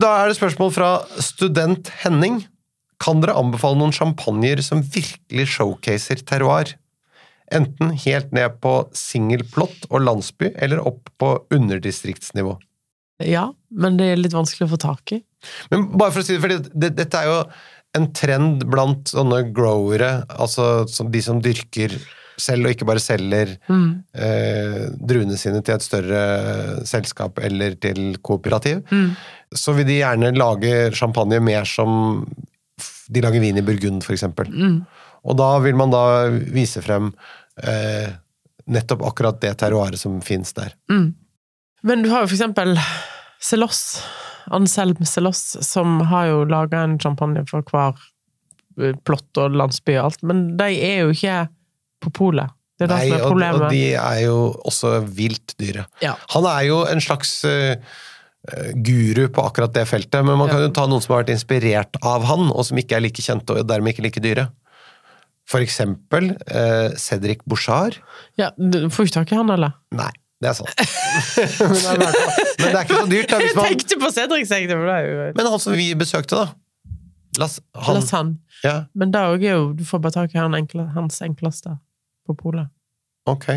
Da 0.00 0.10
er 0.22 0.30
det 0.30 0.38
spørsmål 0.38 0.70
fra 0.72 0.90
student 1.20 1.90
Henning. 2.00 2.44
Kan 3.00 3.20
dere 3.20 3.36
anbefale 3.36 3.76
noen 3.80 3.92
champagner 3.92 4.60
som 4.64 4.80
virkelig 4.80 5.48
showcaser 5.56 6.22
terroir? 6.24 6.72
Enten 7.52 7.92
helt 8.04 8.30
ned 8.32 8.60
på 8.62 8.74
singelplott 8.96 9.88
og 9.90 10.04
landsby, 10.06 10.52
eller 10.54 10.80
opp 10.86 11.10
på 11.20 11.34
underdistriktsnivå. 11.52 12.56
ja, 13.20 13.50
men 13.68 13.98
det 13.98 14.06
er 14.08 14.20
litt 14.20 14.32
vanskelig 14.36 14.68
å 14.68 14.72
få 14.72 14.80
tak 14.80 15.12
i. 15.12 15.18
Men 15.72 15.90
bare 15.98 16.14
for 16.14 16.22
å 16.22 16.24
si 16.24 16.36
det, 16.36 16.40
fordi 16.44 16.58
det, 16.72 16.94
dette 16.96 17.20
er 17.20 17.28
jo 17.28 17.36
en 17.98 18.06
trend 18.16 18.64
blant 18.70 19.10
sånne 19.10 19.42
growere, 19.52 20.22
altså 20.30 20.86
de 21.10 21.22
som 21.24 21.42
dyrker 21.44 21.98
selv 22.40 22.66
og 22.66 22.74
ikke 22.74 22.88
bare 22.88 23.02
selger 23.02 23.54
eh, 23.70 24.86
druene 24.96 25.38
sine 25.40 25.60
til 25.64 25.76
et 25.76 25.84
større 25.84 26.22
selskap 26.88 27.38
eller 27.44 27.76
til 27.82 28.16
kooperativ. 28.24 28.82
Så 29.54 29.74
vil 29.76 29.88
de 29.88 30.00
gjerne 30.00 30.32
lage 30.36 30.90
champagne 30.96 31.40
mer 31.42 31.68
som 31.68 32.24
de 33.10 33.22
lager 33.22 33.42
vin 33.42 33.58
i 33.58 33.64
Burgund, 33.66 34.04
for 34.06 34.14
eksempel. 34.14 34.50
Og 35.26 35.36
da 35.36 35.50
vil 35.60 35.76
man 35.76 35.92
da 35.92 36.04
vise 36.30 36.80
frem 36.84 37.10
eh, 37.62 38.12
nettopp 38.70 39.02
akkurat 39.08 39.40
det 39.42 39.56
terroiret 39.60 40.00
som 40.00 40.20
fins 40.24 40.54
der. 40.56 40.74
Men 41.82 42.04
du 42.04 42.10
har 42.12 42.24
jo 42.24 42.30
for 42.30 42.36
eksempel 42.36 42.76
Celos, 43.40 44.02
Anselm 44.52 45.04
Celos, 45.04 45.56
som 45.64 46.00
har 46.10 46.28
jo 46.30 46.44
laga 46.48 46.84
en 46.84 46.98
champagne 47.00 47.44
for 47.48 47.64
hver 47.70 47.96
eh, 48.80 48.96
plott 49.04 49.40
og 49.40 49.56
landsby 49.56 49.96
og 49.96 50.10
alt, 50.10 50.22
men 50.22 50.44
de 50.60 50.68
er 50.76 51.02
jo 51.04 51.14
ikke 51.14 51.38
på 52.00 52.12
polet. 52.16 52.50
Det 52.80 52.86
er 52.86 52.92
det 52.94 52.96
Nei, 52.96 53.08
som 53.10 53.16
er 53.18 53.26
problemet. 53.28 53.64
og 53.66 53.74
de 53.74 53.82
er 53.92 54.20
jo 54.24 54.36
også 54.70 54.90
vilt 55.04 55.52
dyre. 55.60 55.82
Ja. 56.00 56.14
Han 56.32 56.46
er 56.48 56.62
jo 56.64 56.78
en 56.88 57.02
slags 57.04 57.34
eh, 57.44 57.74
eh, 58.48 58.70
guru 58.72 59.26
på 59.28 59.44
akkurat 59.44 59.74
det 59.74 59.84
feltet, 59.90 60.24
men 60.24 60.38
man 60.40 60.48
kan 60.48 60.62
jo 60.64 60.70
ta 60.72 60.86
noen 60.88 61.04
som 61.04 61.12
har 61.12 61.26
vært 61.26 61.34
inspirert 61.34 61.98
av 62.00 62.24
han, 62.30 62.48
og 62.48 62.64
som 62.64 62.80
ikke 62.80 62.96
er 62.96 63.04
like 63.04 63.20
kjente 63.20 63.52
og 63.52 63.68
dermed 63.68 63.92
ikke 63.92 64.06
like 64.06 64.24
dyre. 64.24 64.46
For 65.50 65.60
eksempel 65.60 66.30
uh, 66.54 66.94
Cedric 66.94 67.40
Bouchard. 67.44 67.96
Ja, 68.38 68.52
du 68.54 68.84
får 68.86 69.08
ikke 69.08 69.16
tak 69.16 69.32
i 69.34 69.38
han, 69.40 69.50
eller? 69.50 69.74
Nei, 69.98 70.12
det 70.40 70.52
er 70.52 70.56
sant. 70.60 70.70
men, 71.58 71.74
det 71.74 72.06
er, 72.06 72.18
men 72.54 72.64
det 72.64 72.70
er 72.70 72.84
ikke 72.84 73.00
så 73.00 73.08
dyrt, 73.10 73.32
da. 73.32 73.40
Hvis 73.42 73.56
Jeg 73.58 73.74
tenkte 73.74 73.98
på 74.04 74.12
Cedric, 74.14 74.48
tenkte, 74.48 74.78
men 74.78 74.88
det 74.88 75.28
men 75.34 75.50
han 75.50 75.60
som 75.60 75.74
vi 75.74 75.90
besøkte, 75.98 76.38
da. 76.38 76.54
Las, 77.38 77.58
han, 77.74 77.98
Lasagne. 77.98 78.38
ja, 78.64 78.74
Men 78.98 79.12
det 79.14 79.20
er 79.20 79.44
jo 79.44 79.68
Du 79.78 79.84
får 79.86 80.00
bare 80.02 80.16
tak 80.16 80.32
i 80.34 80.38
han 80.40 80.56
enkle, 80.58 80.88
hans 80.96 81.20
enkleste 81.22 81.76
på 82.30 82.38
polet. 82.38 82.70
ok. 83.30 83.48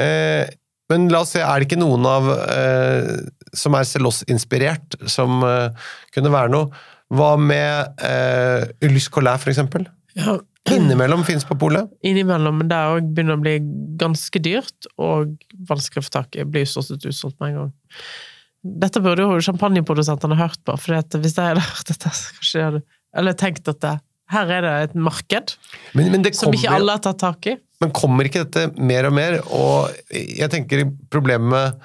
Eh, 0.00 0.46
men 0.92 1.06
la 1.08 1.22
oss 1.24 1.32
se, 1.32 1.40
er 1.40 1.60
det 1.60 1.68
ikke 1.68 1.80
noen 1.80 2.04
av 2.08 2.26
eh, 2.30 3.12
som 3.56 3.76
er 3.78 3.86
Celos-inspirert, 3.88 4.98
som 5.10 5.40
eh, 5.46 5.86
kunne 6.14 6.32
være 6.34 6.52
noe? 6.52 6.82
Hva 7.14 7.34
med 7.40 8.02
eh, 8.04 8.66
Ulysse 8.84 9.12
Collat, 9.12 9.40
for 9.42 9.52
eksempel? 9.52 9.86
Ja, 10.18 10.36
Innimellom 10.72 11.24
fins 11.28 11.44
på 11.44 11.56
polet. 11.60 11.90
innimellom, 12.00 12.62
men 12.62 12.70
det 12.70 12.76
òg 12.88 13.08
begynner 13.12 13.36
å 13.36 13.42
bli 13.42 13.58
ganske 14.00 14.40
dyrt 14.40 14.86
og 14.96 15.34
vanskelig 15.68 16.00
å 16.00 16.06
få 16.06 16.14
tak 16.14 16.38
i. 16.38 16.46
Blir 16.48 16.64
stort 16.68 16.88
sett 16.88 17.04
utsolgt 17.04 17.36
med 17.42 17.52
en 17.52 17.58
gang. 17.58 17.74
Dette 18.84 19.02
burde 19.04 19.26
jo 19.26 19.42
champagneprodusentene 19.44 20.38
hørt 20.38 20.62
på, 20.64 20.76
for 20.80 21.20
hvis 21.20 21.36
de 21.36 21.44
hadde 21.50 21.66
hørt 21.66 21.90
dette, 21.90 22.12
så 22.16 22.38
kanskje 22.38 22.56
de 22.58 22.64
hadde 22.64 22.82
Eller 23.14 23.36
tenkt 23.38 23.68
at 23.70 23.82
det, 23.84 23.92
her 24.32 24.54
er 24.56 24.64
det 24.64 24.72
et 24.88 24.94
marked 24.96 25.56
Men, 25.96 26.10
men, 26.12 26.22
det 26.24 26.34
som 26.38 26.54
ikke 26.54 26.72
alle 26.72 26.96
har 26.96 27.02
tatt 27.04 27.20
tak 27.20 27.50
i. 27.50 27.58
men 27.82 27.92
kommer 27.96 28.28
ikke 28.28 28.46
dette 28.46 28.70
mer 28.80 29.10
og 29.10 29.14
mer? 29.16 29.38
Og 29.52 29.92
jeg 30.14 30.48
tenker 30.52 30.86
problemet 31.12 31.76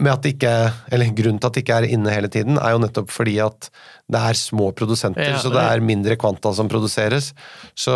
med 0.00 0.12
at 0.14 0.24
det 0.24 0.34
ikke 0.36 0.54
Eller 0.94 1.12
grunnen 1.16 1.40
til 1.42 1.50
at 1.50 1.56
det 1.56 1.64
ikke 1.64 1.78
er 1.82 1.88
inne 1.92 2.14
hele 2.14 2.30
tiden, 2.32 2.56
er 2.56 2.74
jo 2.74 2.80
nettopp 2.82 3.12
fordi 3.12 3.36
at 3.44 3.68
det 4.10 4.22
er 4.30 4.38
små 4.38 4.70
produsenter, 4.74 5.28
Ja, 5.34 5.38
så 5.38 5.52
det 5.52 5.62
er 5.62 5.84
mindre 5.84 6.16
kvanta 6.18 6.50
som 6.56 6.66
produseres. 6.66 7.30
Så 7.78 7.92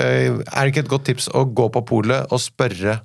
eh, 0.00 0.30
er 0.32 0.62
det 0.62 0.70
ikke 0.72 0.84
et 0.86 0.92
godt 0.94 1.04
tips 1.10 1.26
å 1.36 1.42
gå 1.44 1.66
på 1.74 1.82
polet 1.90 2.32
og 2.32 2.40
spørre 2.40 3.00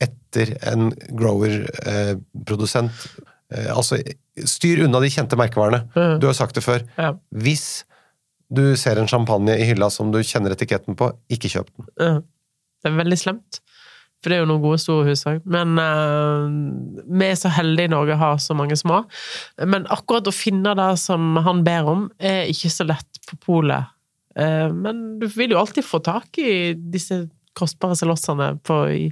etter 0.00 0.54
en 0.72 0.88
grower-produsent? 1.12 3.04
altså, 3.52 3.98
styr 4.48 4.86
unna 4.86 5.00
de 5.02 5.10
kjente 5.12 5.36
merkevarene. 5.36 5.82
Du 5.92 6.24
har 6.24 6.36
sagt 6.36 6.56
det 6.56 6.64
før. 6.64 6.86
Hvis 7.28 7.84
du 8.52 8.64
ser 8.78 9.00
en 9.00 9.10
champagne 9.10 9.56
i 9.58 9.66
hylla 9.68 9.88
som 9.92 10.12
du 10.12 10.20
kjenner 10.20 10.54
etiketten 10.54 10.96
på, 10.98 11.10
ikke 11.32 11.50
kjøp 11.52 11.70
den. 11.74 11.88
Uh, 12.00 12.20
Det 12.82 12.90
er 12.90 12.98
veldig 12.98 13.18
slemt. 13.18 13.62
For 14.22 14.30
det 14.30 14.36
er 14.36 14.44
jo 14.44 14.50
noen 14.52 14.62
gode 14.62 14.78
store 14.78 15.08
hus 15.10 15.24
òg. 15.26 15.42
Men 15.50 15.74
uh, 15.82 16.46
vi 17.10 17.26
er 17.26 17.38
så 17.38 17.50
heldige 17.50 17.90
i 17.90 17.92
Norge 17.92 18.14
å 18.14 18.20
ha 18.20 18.32
så 18.38 18.54
mange 18.58 18.78
små. 18.78 19.02
Men 19.66 19.88
akkurat 19.90 20.30
å 20.30 20.34
finne 20.34 20.76
det 20.78 20.90
som 21.02 21.40
han 21.42 21.64
ber 21.66 21.90
om, 21.90 22.04
er 22.22 22.46
ikke 22.52 22.70
så 22.70 22.86
lett 22.86 23.22
på 23.26 23.38
polet. 23.42 23.90
Uh, 24.38 24.70
men 24.70 25.02
du 25.18 25.26
vil 25.34 25.56
jo 25.56 25.60
alltid 25.62 25.86
få 25.86 25.98
tak 26.06 26.38
i 26.38 26.74
disse 26.74 27.24
kostbare 27.58 27.98
selossene 27.98 28.54
på 28.64 28.78
i 28.94 29.02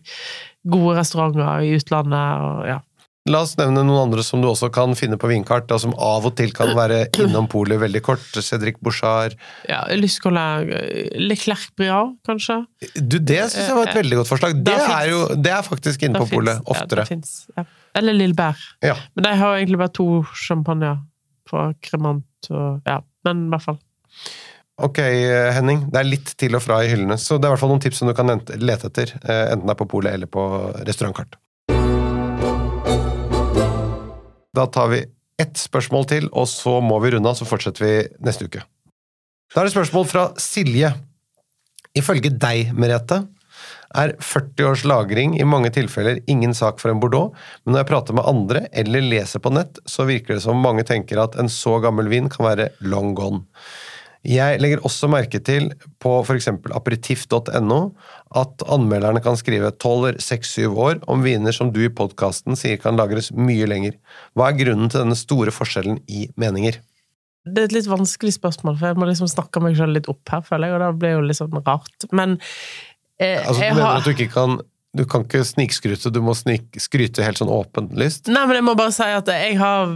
gode 0.70 0.94
restauranter 1.00 1.66
i 1.66 1.74
utlandet 1.76 2.46
og 2.46 2.62
ja. 2.70 2.78
La 3.28 3.42
oss 3.44 3.52
nevne 3.58 3.82
noen 3.84 3.98
andre 4.06 4.22
som 4.24 4.40
du 4.40 4.46
også 4.48 4.70
kan 4.72 4.94
finne 4.96 5.18
på 5.20 5.28
vinkart, 5.28 5.68
og 5.74 5.80
som 5.82 5.92
av 6.00 6.24
og 6.24 6.32
til 6.38 6.54
kan 6.56 6.70
være 6.74 7.02
innom 7.20 7.46
polet 7.52 7.76
veldig 7.82 8.00
kort. 8.06 8.22
Cedric 8.40 8.78
Bouchard. 8.80 9.34
ja 9.68 9.82
Lyscola 9.92 10.62
Leclerc 11.20 11.66
Briard, 11.76 12.14
kanskje? 12.26 12.56
Du, 12.96 13.18
det 13.18 13.42
syns 13.52 13.66
jeg 13.68 13.76
var 13.76 13.90
et 13.92 13.98
veldig 14.00 14.20
godt 14.22 14.30
forslag. 14.32 14.56
Det 14.64 14.78
er 14.80 15.10
jo 15.12 15.20
det 15.36 15.52
er 15.52 15.66
faktisk 15.68 16.06
inne 16.08 16.22
på 16.24 16.30
polet 16.32 16.62
oftere. 16.64 17.04
Ja, 17.04 17.10
finnes, 17.12 17.34
ja. 17.60 17.66
Eller 18.00 18.16
Lillebær. 18.16 18.56
Ja. 18.86 18.96
Men 19.14 19.26
de 19.28 19.34
har 19.42 19.58
egentlig 19.58 19.82
bare 19.82 19.92
to 20.00 20.08
champagner 20.46 21.02
på 21.50 21.68
Cremant 21.84 22.50
og 22.54 22.80
Ja, 22.88 23.00
men 23.26 23.44
i 23.48 23.52
hvert 23.52 23.66
fall. 23.68 23.78
Ok, 24.80 24.96
Henning. 25.52 25.82
Det 25.92 25.98
er 26.00 26.06
litt 26.08 26.30
til 26.40 26.54
og 26.56 26.62
fra 26.64 26.78
i 26.80 26.88
hyllene, 26.88 27.18
så 27.20 27.36
det 27.36 27.44
er 27.44 27.50
i 27.50 27.52
hvert 27.52 27.60
fall 27.66 27.72
noen 27.74 27.82
tips 27.84 28.00
som 28.00 28.08
du 28.08 28.14
kan 28.16 28.30
lete 28.32 28.88
etter. 28.88 29.12
eh, 29.28 29.50
Enten 29.52 29.66
det 29.68 29.74
er 29.74 29.80
på 29.82 29.90
polet 29.92 30.16
eller 30.16 30.30
på 30.30 30.46
restaurantkart. 30.88 31.36
Da 34.56 34.66
tar 34.66 34.90
vi 34.92 35.04
ett 35.40 35.56
spørsmål 35.56 36.06
til, 36.10 36.28
og 36.36 36.48
så 36.50 36.78
må 36.84 36.98
vi 37.04 37.14
runde 37.14 37.30
av, 37.30 37.38
så 37.38 37.48
fortsetter 37.48 37.86
vi 37.86 37.94
neste 38.26 38.48
uke. 38.50 38.64
Da 39.50 39.62
er 39.62 39.68
det 39.68 39.74
spørsmål 39.74 40.06
fra 40.10 40.24
Silje. 40.38 40.92
Ifølge 41.98 42.30
deg, 42.30 42.74
Merete, 42.78 43.24
er 43.98 44.12
40 44.22 44.68
års 44.68 44.84
lagring 44.86 45.34
i 45.40 45.46
mange 45.48 45.72
tilfeller 45.74 46.20
ingen 46.30 46.54
sak 46.54 46.78
for 46.78 46.92
en 46.92 47.00
Bordeaux, 47.02 47.34
men 47.64 47.74
når 47.74 47.82
jeg 47.82 47.90
prater 47.90 48.16
med 48.16 48.28
andre 48.30 48.64
eller 48.70 49.02
leser 49.02 49.42
på 49.42 49.50
nett, 49.54 49.80
så 49.90 50.06
virker 50.06 50.36
det 50.36 50.44
som 50.44 50.60
mange 50.62 50.84
tenker 50.86 51.18
at 51.22 51.34
en 51.40 51.50
så 51.50 51.78
gammel 51.82 52.10
vin 52.12 52.30
kan 52.30 52.46
være 52.46 52.70
long 52.86 53.16
gone. 53.18 53.42
Jeg 54.26 54.60
legger 54.60 54.82
også 54.84 55.08
merke 55.08 55.38
til 55.40 55.70
på 56.02 56.18
f.eks. 56.20 56.50
aperitiff.no 56.76 57.78
at 58.36 58.64
anmelderne 58.68 59.22
kan 59.24 59.38
skrive 59.40 59.70
12, 59.72 60.18
6, 60.20 60.50
7 60.66 60.76
år 60.76 60.98
om 61.08 61.24
viner 61.24 61.56
som 61.56 61.70
du 61.72 61.80
i 61.86 61.92
podkasten 61.92 62.58
sier 62.58 62.76
kan 62.82 63.00
lagres 63.00 63.30
mye 63.32 63.68
lenger. 63.70 63.96
Hva 64.36 64.50
er 64.50 64.58
grunnen 64.60 64.92
til 64.92 65.00
denne 65.06 65.16
store 65.16 65.54
forskjellen 65.54 66.02
i 66.12 66.26
meninger? 66.40 66.82
Det 67.48 67.62
er 67.62 67.70
et 67.70 67.76
litt 67.78 67.88
vanskelig 67.88 68.34
spørsmål, 68.36 68.76
for 68.76 68.90
jeg 68.90 69.00
må 69.00 69.08
liksom 69.08 69.30
snakke 69.32 69.62
meg 69.64 69.78
selv 69.78 69.96
litt 69.96 70.10
opp 70.12 70.28
her, 70.28 70.44
føler 70.44 70.68
jeg, 70.68 70.76
og 70.76 70.82
det 70.84 70.90
blir 71.00 71.16
jo 71.16 71.22
litt 71.24 71.40
sånn 71.40 71.56
rart. 71.64 72.06
Men 72.12 72.36
eh, 73.16 73.40
Altså, 73.40 73.56
du 73.56 73.64
jeg 73.64 73.78
mener 73.78 73.88
har 73.88 74.02
at 74.02 74.08
du 74.08 74.12
ikke 74.12 74.32
kan 74.34 74.60
du 74.98 75.04
kan 75.06 75.22
ikke 75.22 75.44
snikskryte, 75.46 76.10
du 76.10 76.18
må 76.18 76.32
snik, 76.34 76.66
skryte 76.82 77.22
helt 77.22 77.38
sånn 77.38 77.52
åpenlyst. 77.54 78.26
Nei, 78.26 78.42
men 78.50 78.58
jeg 78.58 78.66
må 78.66 78.74
bare 78.74 78.90
si 78.90 79.06
at 79.06 79.28
jeg 79.30 79.54
har 79.60 79.92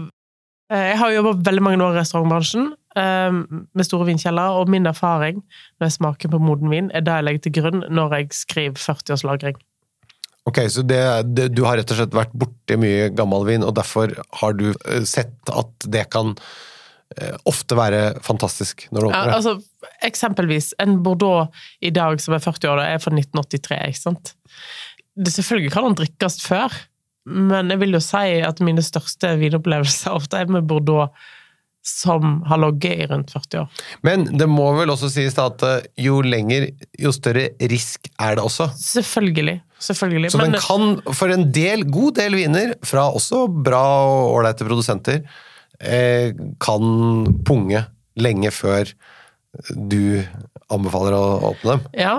eh, 0.71 0.85
Jeg 0.93 0.99
har 1.01 1.15
jobba 1.17 1.33
veldig 1.51 1.65
mange 1.67 1.83
år 1.83 1.97
i 1.97 2.01
restaurantbransjen 2.01 2.69
med 2.95 3.87
store 3.87 4.07
vinkjeller, 4.07 4.55
og 4.61 4.69
min 4.71 4.87
erfaring 4.87 5.41
når 5.43 5.89
jeg 5.89 5.95
smaker 5.97 6.31
på 6.31 6.39
moden 6.39 6.71
vin, 6.71 6.91
er 6.95 7.03
det 7.03 7.17
jeg 7.17 7.27
legger 7.27 7.43
til 7.47 7.55
grunn 7.57 7.87
når 7.91 8.19
jeg 8.19 8.29
skriver 8.39 8.79
40-årslagring. 8.79 9.59
Ok, 10.45 10.61
så 10.69 10.85
det, 10.85 11.01
det, 11.33 11.49
du 11.57 11.65
har 11.65 11.79
rett 11.81 11.91
og 11.95 11.99
slett 11.99 12.17
vært 12.17 12.33
borti 12.37 12.77
mye 12.77 13.09
gammel 13.17 13.47
vin, 13.49 13.65
og 13.65 13.73
derfor 13.79 14.13
har 14.43 14.57
du 14.59 14.69
eh, 14.75 15.05
sett 15.09 15.33
at 15.49 15.87
det 15.89 16.05
kan 16.13 16.35
eh, 17.17 17.37
ofte 17.49 17.79
være 17.79 18.03
fantastisk 18.25 18.85
når 18.91 19.07
du 19.07 19.09
åpner 19.09 19.31
det? 19.31 19.39
altså, 19.39 19.55
eksempelvis, 20.05 20.75
en 20.85 20.99
Bordeaux 21.05 21.65
i 21.81 21.93
dag 21.97 22.21
som 22.21 22.37
er 22.37 22.45
40 22.45 22.75
år, 22.75 22.83
da, 22.83 22.91
er 22.93 23.01
fra 23.01 23.15
1983, 23.17 23.79
ikke 23.89 24.03
sant? 24.03 24.35
Det 25.15 25.33
selvfølgelig 25.33 25.73
kan 25.73 25.89
den 25.89 25.97
drikkes 26.03 26.37
før, 26.45 26.77
men 27.25 27.73
jeg 27.73 27.81
vil 27.81 27.97
jo 27.97 28.03
si 28.05 28.37
at 28.45 28.61
mine 28.61 28.85
største 28.85 29.33
vinopplevelser 29.41 30.13
ofte 30.19 30.45
er 30.45 30.53
med 30.53 30.69
Bordeaux 30.69 31.09
som 31.85 32.39
har 32.49 32.61
ligget 32.63 33.05
i 33.05 33.07
rundt 33.11 33.33
40 33.35 33.61
år. 33.61 33.83
Men 34.07 34.25
det 34.41 34.47
må 34.49 34.71
vel 34.79 34.93
også 34.95 35.11
sies 35.13 35.37
da 35.37 35.47
at 35.51 35.65
eh, 35.69 35.89
jo 36.07 36.21
lenger, 36.25 36.71
jo 36.99 37.13
større 37.13 37.51
risk 37.71 38.09
er 38.19 38.39
det 38.39 38.45
også. 38.45 38.71
Selvfølgelig. 38.81 39.59
Selvfølgelig. 39.85 40.31
Så 40.33 40.41
den 40.41 40.57
kan, 40.65 41.15
for 41.15 41.35
en 41.35 41.51
del, 41.53 41.85
god 41.93 42.17
del 42.21 42.39
viner, 42.41 42.73
fra 42.89 43.11
også 43.13 43.45
bra 43.67 43.83
og 44.09 44.39
ålreite 44.39 44.65
produsenter, 44.65 45.21
eh, 45.81 46.33
kan 46.63 47.27
punge 47.45 47.85
lenge 48.17 48.51
før 48.55 48.89
du 49.71 50.25
anbefaler 50.73 51.15
å 51.15 51.27
åpne 51.51 51.75
dem. 51.77 51.83
Ja, 52.01 52.15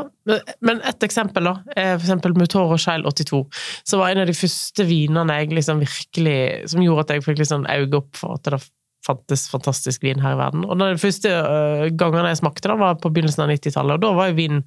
men- 0.61 0.81
et 0.85 1.03
eksempel 1.03 1.43
da, 1.43 1.55
er 1.75 1.97
eksempel 1.97 2.35
Mutoro 2.37 2.77
Shell 2.77 3.03
82, 3.03 3.41
som 3.83 3.99
var 3.99 4.09
en 4.13 4.21
av 4.23 4.27
de 4.27 4.33
første 4.37 4.85
vinene 4.87 5.39
jeg 5.41 5.49
liksom 5.57 5.81
virkelig, 5.81 6.69
som 6.69 6.81
gjorde 6.81 7.01
at 7.01 7.09
jeg 7.15 7.25
fikk 7.25 7.41
liksom 7.41 7.65
øye 7.65 7.93
opp 7.97 8.15
for 8.15 8.35
at 8.37 8.43
det 8.43 8.61
fantes 9.05 9.45
fantastisk 9.51 10.03
vin 10.03 10.19
her 10.23 10.33
i 10.35 10.39
verden. 10.39 10.65
Og 10.65 10.79
de 10.81 10.91
første 11.01 11.29
gangen 11.29 11.97
gangene 12.01 12.31
jeg 12.33 12.41
smakte 12.41 12.71
da, 12.71 12.75
var 12.79 12.97
på 13.01 13.11
begynnelsen 13.13 13.43
av 13.45 13.51
90-tallet, 13.53 13.97
og 13.99 14.03
da 14.05 14.11
var 14.17 14.31
jo 14.31 14.37
vin 14.39 14.61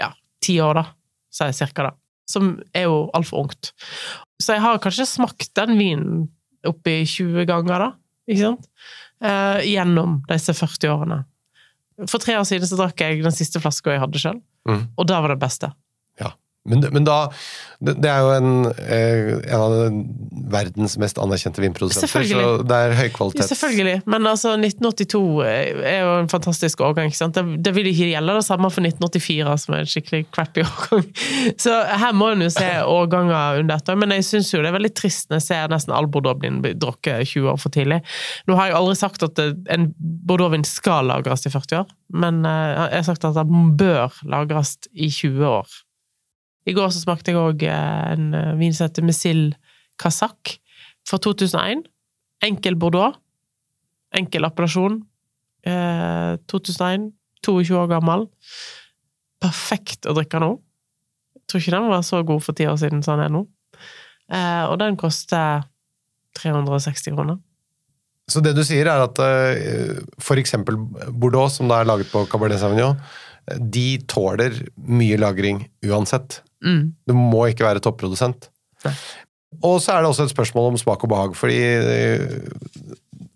ja, 0.00 0.10
ti 0.42 0.56
år 0.64 0.80
da, 0.80 0.84
så 1.32 1.44
er 1.46 1.52
jeg 1.52 1.60
cirka 1.62 1.88
da, 1.88 1.92
som 2.28 2.52
er 2.74 2.88
jo 2.88 2.96
alt 3.14 3.28
for 3.30 3.44
ungt. 3.46 3.72
Så 4.42 4.56
jeg 4.56 4.64
har 4.64 4.80
kanskje 4.82 5.06
smakt 5.08 5.52
den 5.58 5.76
vinen 5.78 6.24
oppi 6.66 7.00
20 7.06 7.46
ganger 7.50 7.86
da, 7.86 7.90
ikke 8.30 8.42
sant? 8.48 8.66
Eh, 9.22 9.60
gjennom 9.70 10.20
disse 10.30 10.54
40 10.58 10.90
årene. 10.92 11.20
For 12.10 12.18
tre 12.22 12.34
år 12.40 12.46
siden 12.48 12.66
så 12.66 12.78
drakk 12.80 12.98
jeg 13.04 13.22
den 13.22 13.34
siste 13.34 13.60
flaska 13.62 13.94
jeg 13.94 14.02
hadde 14.02 14.22
sjøl, 14.22 14.40
Mm. 14.62 14.84
og 14.96 15.06
da 15.10 15.16
var 15.20 15.32
det 15.34 15.40
beste. 15.42 15.72
Ja. 16.62 16.70
Men, 16.70 16.84
men 16.94 17.04
da 17.04 17.16
Det 17.82 18.06
er 18.06 18.20
jo 18.22 18.28
en, 18.36 18.50
eh, 18.78 19.32
en 19.50 19.58
av 19.58 19.72
verdens 20.52 20.94
mest 21.02 21.18
anerkjente 21.18 21.58
vinprodusenter, 21.64 22.22
så 22.28 22.52
det 22.62 22.76
er 22.76 22.92
Ja, 22.92 22.98
høykvalitets... 23.00 23.48
selvfølgelig, 23.50 24.02
men 24.06 24.28
altså 24.30 24.52
1982 24.54 25.22
er 25.42 25.98
jo 26.04 26.12
en 26.20 26.30
fantastisk 26.30 26.84
årgang. 26.86 27.10
ikke 27.10 27.18
sant? 27.18 27.34
Det, 27.34 27.58
det 27.66 27.72
vil 27.74 27.88
ikke 27.90 28.12
gjelde 28.12 28.36
det 28.38 28.44
samme 28.46 28.70
for 28.70 28.86
1984, 28.86 29.56
som 29.64 29.74
er 29.74 29.82
en 29.82 29.90
skikkelig 29.90 30.22
crappy 30.30 30.62
årgang. 30.68 31.10
Så 31.58 31.74
her 32.04 32.14
må 32.14 32.30
en 32.36 32.46
jo 32.46 32.52
se 32.54 32.70
årganger 32.86 33.62
under 33.64 33.74
dette. 33.74 33.98
Men 33.98 34.14
jeg 34.14 34.28
syns 34.30 34.54
jo 34.54 34.62
det 34.62 34.70
er 34.70 34.78
veldig 34.78 34.94
trist 35.02 35.32
når 35.32 35.42
jeg 35.42 35.48
ser 35.48 35.74
nesten 35.74 35.96
all 35.98 36.06
bordeauxvin 36.06 36.62
bli 36.62 36.76
drukket 36.78 37.26
20 37.34 37.54
år 37.56 37.58
for 37.58 37.74
tidlig. 37.74 38.02
Nå 38.46 38.58
har 38.60 38.70
jeg 38.70 38.78
aldri 38.78 38.98
sagt 39.02 39.26
at 39.26 39.42
en 39.42 39.90
Bordeaux-vin 39.98 40.66
skal 40.68 41.10
lagres 41.10 41.48
i 41.48 41.50
40 41.50 41.82
år, 41.82 41.94
men 42.22 42.44
eh, 42.46 42.90
jeg 42.92 43.00
har 43.02 43.08
sagt 43.10 43.26
at 43.26 43.40
den 43.42 43.72
bør 43.80 44.14
lagres 44.30 44.76
i 44.94 45.10
20 45.10 45.48
år. 45.48 45.80
I 46.68 46.74
går 46.76 46.92
så 46.94 47.02
smakte 47.02 47.32
jeg 47.32 47.40
òg 47.40 47.64
en 47.68 48.32
eh, 48.38 48.52
vin 48.60 48.74
som 48.74 48.86
heter 48.86 49.06
Mesil 49.06 49.42
Kazakh 50.00 50.58
fra 51.08 51.18
2001. 51.22 51.86
Enkel 52.46 52.78
Bordeaux. 52.78 53.16
Enkel 54.14 54.46
appellasjon. 54.46 55.00
Eh, 55.66 56.36
2001. 56.52 57.10
22 57.42 57.78
år 57.80 57.88
gammel. 57.90 58.28
Perfekt 59.42 60.06
å 60.06 60.14
drikke 60.14 60.38
nå. 60.42 60.52
Jeg 61.34 61.48
tror 61.50 61.64
ikke 61.64 61.74
den 61.74 61.90
var 61.90 62.04
så 62.06 62.22
god 62.26 62.44
for 62.44 62.56
ti 62.56 62.68
år 62.70 62.78
siden 62.78 63.02
som 63.02 63.18
den 63.18 63.26
er 63.26 63.34
nå. 63.34 63.46
Eh, 64.32 64.64
og 64.70 64.78
den 64.80 64.98
koster 65.00 65.66
360 66.38 67.16
kroner. 67.16 67.40
Så 68.30 68.40
det 68.44 68.54
du 68.56 68.62
sier 68.64 68.86
er 68.88 69.02
at 69.02 69.18
eh, 69.20 69.98
for 70.22 70.40
eksempel 70.40 70.78
Bordeaux, 70.78 71.52
som 71.52 71.68
da 71.68 71.80
er 71.82 71.90
laget 71.90 72.12
på 72.12 72.22
Cabernet 72.30 72.62
Sauvignon, 72.62 72.96
eh, 73.50 73.58
de 73.58 73.98
tåler 74.08 74.54
mye 74.86 75.18
lagring 75.20 75.64
uansett. 75.84 76.40
Mm. 76.64 76.82
Du 77.08 77.14
må 77.18 77.46
ikke 77.50 77.66
være 77.66 77.82
topprodusent. 77.84 78.48
Nei. 78.86 78.94
Og 79.60 79.76
så 79.84 79.92
er 79.92 80.02
det 80.02 80.08
også 80.08 80.26
et 80.26 80.32
spørsmål 80.32 80.70
om 80.70 80.78
smak 80.80 81.02
og 81.04 81.10
behag, 81.12 81.34
fordi 81.36 81.58
eh, 81.60 82.22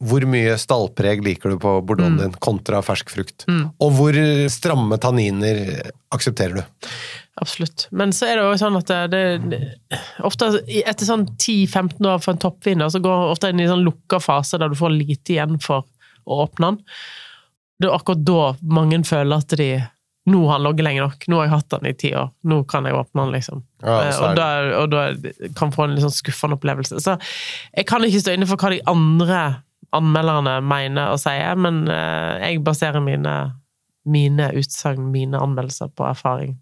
hvor 0.06 0.24
mye 0.28 0.56
stallpreg 0.60 1.20
liker 1.24 1.52
du 1.52 1.58
på 1.60 1.74
bordeauxen 1.88 2.18
din 2.22 2.38
kontra 2.42 2.80
fersk 2.84 3.12
frukt? 3.12 3.44
Mm. 3.48 3.66
Og 3.84 3.92
hvor 3.98 4.18
stramme 4.52 4.98
tanniner 5.02 5.60
aksepterer 6.14 6.60
du? 6.60 6.88
Absolutt. 7.40 7.86
Men 7.92 8.14
så 8.16 8.30
er 8.30 8.38
det 8.38 8.46
jo 8.46 8.56
sånn 8.60 8.78
at 8.78 8.92
det, 9.12 9.22
det 9.52 9.60
Ofte 10.24 10.54
etter 10.64 11.04
sånn 11.04 11.26
10-15 11.34 12.08
år 12.08 12.22
for 12.24 12.32
en 12.32 12.40
toppvinner, 12.40 12.88
så 12.92 13.00
går 13.04 13.32
ofte 13.34 13.52
inn 13.52 13.60
i 13.60 13.66
en 13.66 13.74
sånn 13.74 13.84
lukka 13.84 14.20
fase 14.24 14.60
der 14.60 14.72
du 14.72 14.78
får 14.78 14.94
lite 14.94 15.36
igjen 15.36 15.60
for 15.60 15.84
å 16.24 16.40
åpne 16.46 16.72
den. 16.72 16.80
Det 17.76 17.90
er 17.90 17.96
akkurat 17.98 18.24
da 18.24 18.46
mange 18.72 19.02
føler 19.04 19.44
at 19.44 19.52
de 19.60 19.68
nå 20.26 20.40
har 20.46 20.56
han 20.56 20.64
ligget 20.66 20.86
lenge 20.86 21.04
nok, 21.04 21.26
nå 21.30 21.38
har 21.38 21.46
jeg 21.46 21.54
hatt 21.54 21.76
han 21.76 21.86
i 21.86 21.94
ti 21.94 22.10
år, 22.18 22.32
nå 22.50 22.58
kan 22.70 22.88
jeg 22.88 22.96
åpne 22.98 23.22
han, 23.22 23.34
liksom. 23.36 23.62
Ja, 23.84 24.00
Eh, 24.06 24.18
og, 24.24 24.34
da, 24.38 24.48
og 24.80 24.90
da 24.90 25.04
kan 25.58 25.70
få 25.74 25.86
en 25.86 25.94
litt 25.94 26.02
sånn 26.02 26.14
skuffende 26.14 26.58
opplevelse. 26.58 26.98
Så 27.02 27.14
jeg 27.76 27.86
kan 27.86 28.04
ikke 28.04 28.22
stå 28.24 28.34
inne 28.34 28.48
for 28.50 28.58
hva 28.58 28.72
de 28.74 28.82
andre 28.90 29.40
anmelderne 29.94 30.58
mener 30.66 31.14
og 31.14 31.20
sier, 31.22 31.54
men 31.60 31.84
eh, 31.92 32.42
jeg 32.42 32.64
baserer 32.66 33.04
mine, 33.04 33.34
mine 34.08 34.50
utsagn, 34.58 35.12
mine 35.14 35.38
anmeldelser, 35.38 35.92
på 35.94 36.08
erfaring. 36.08 36.56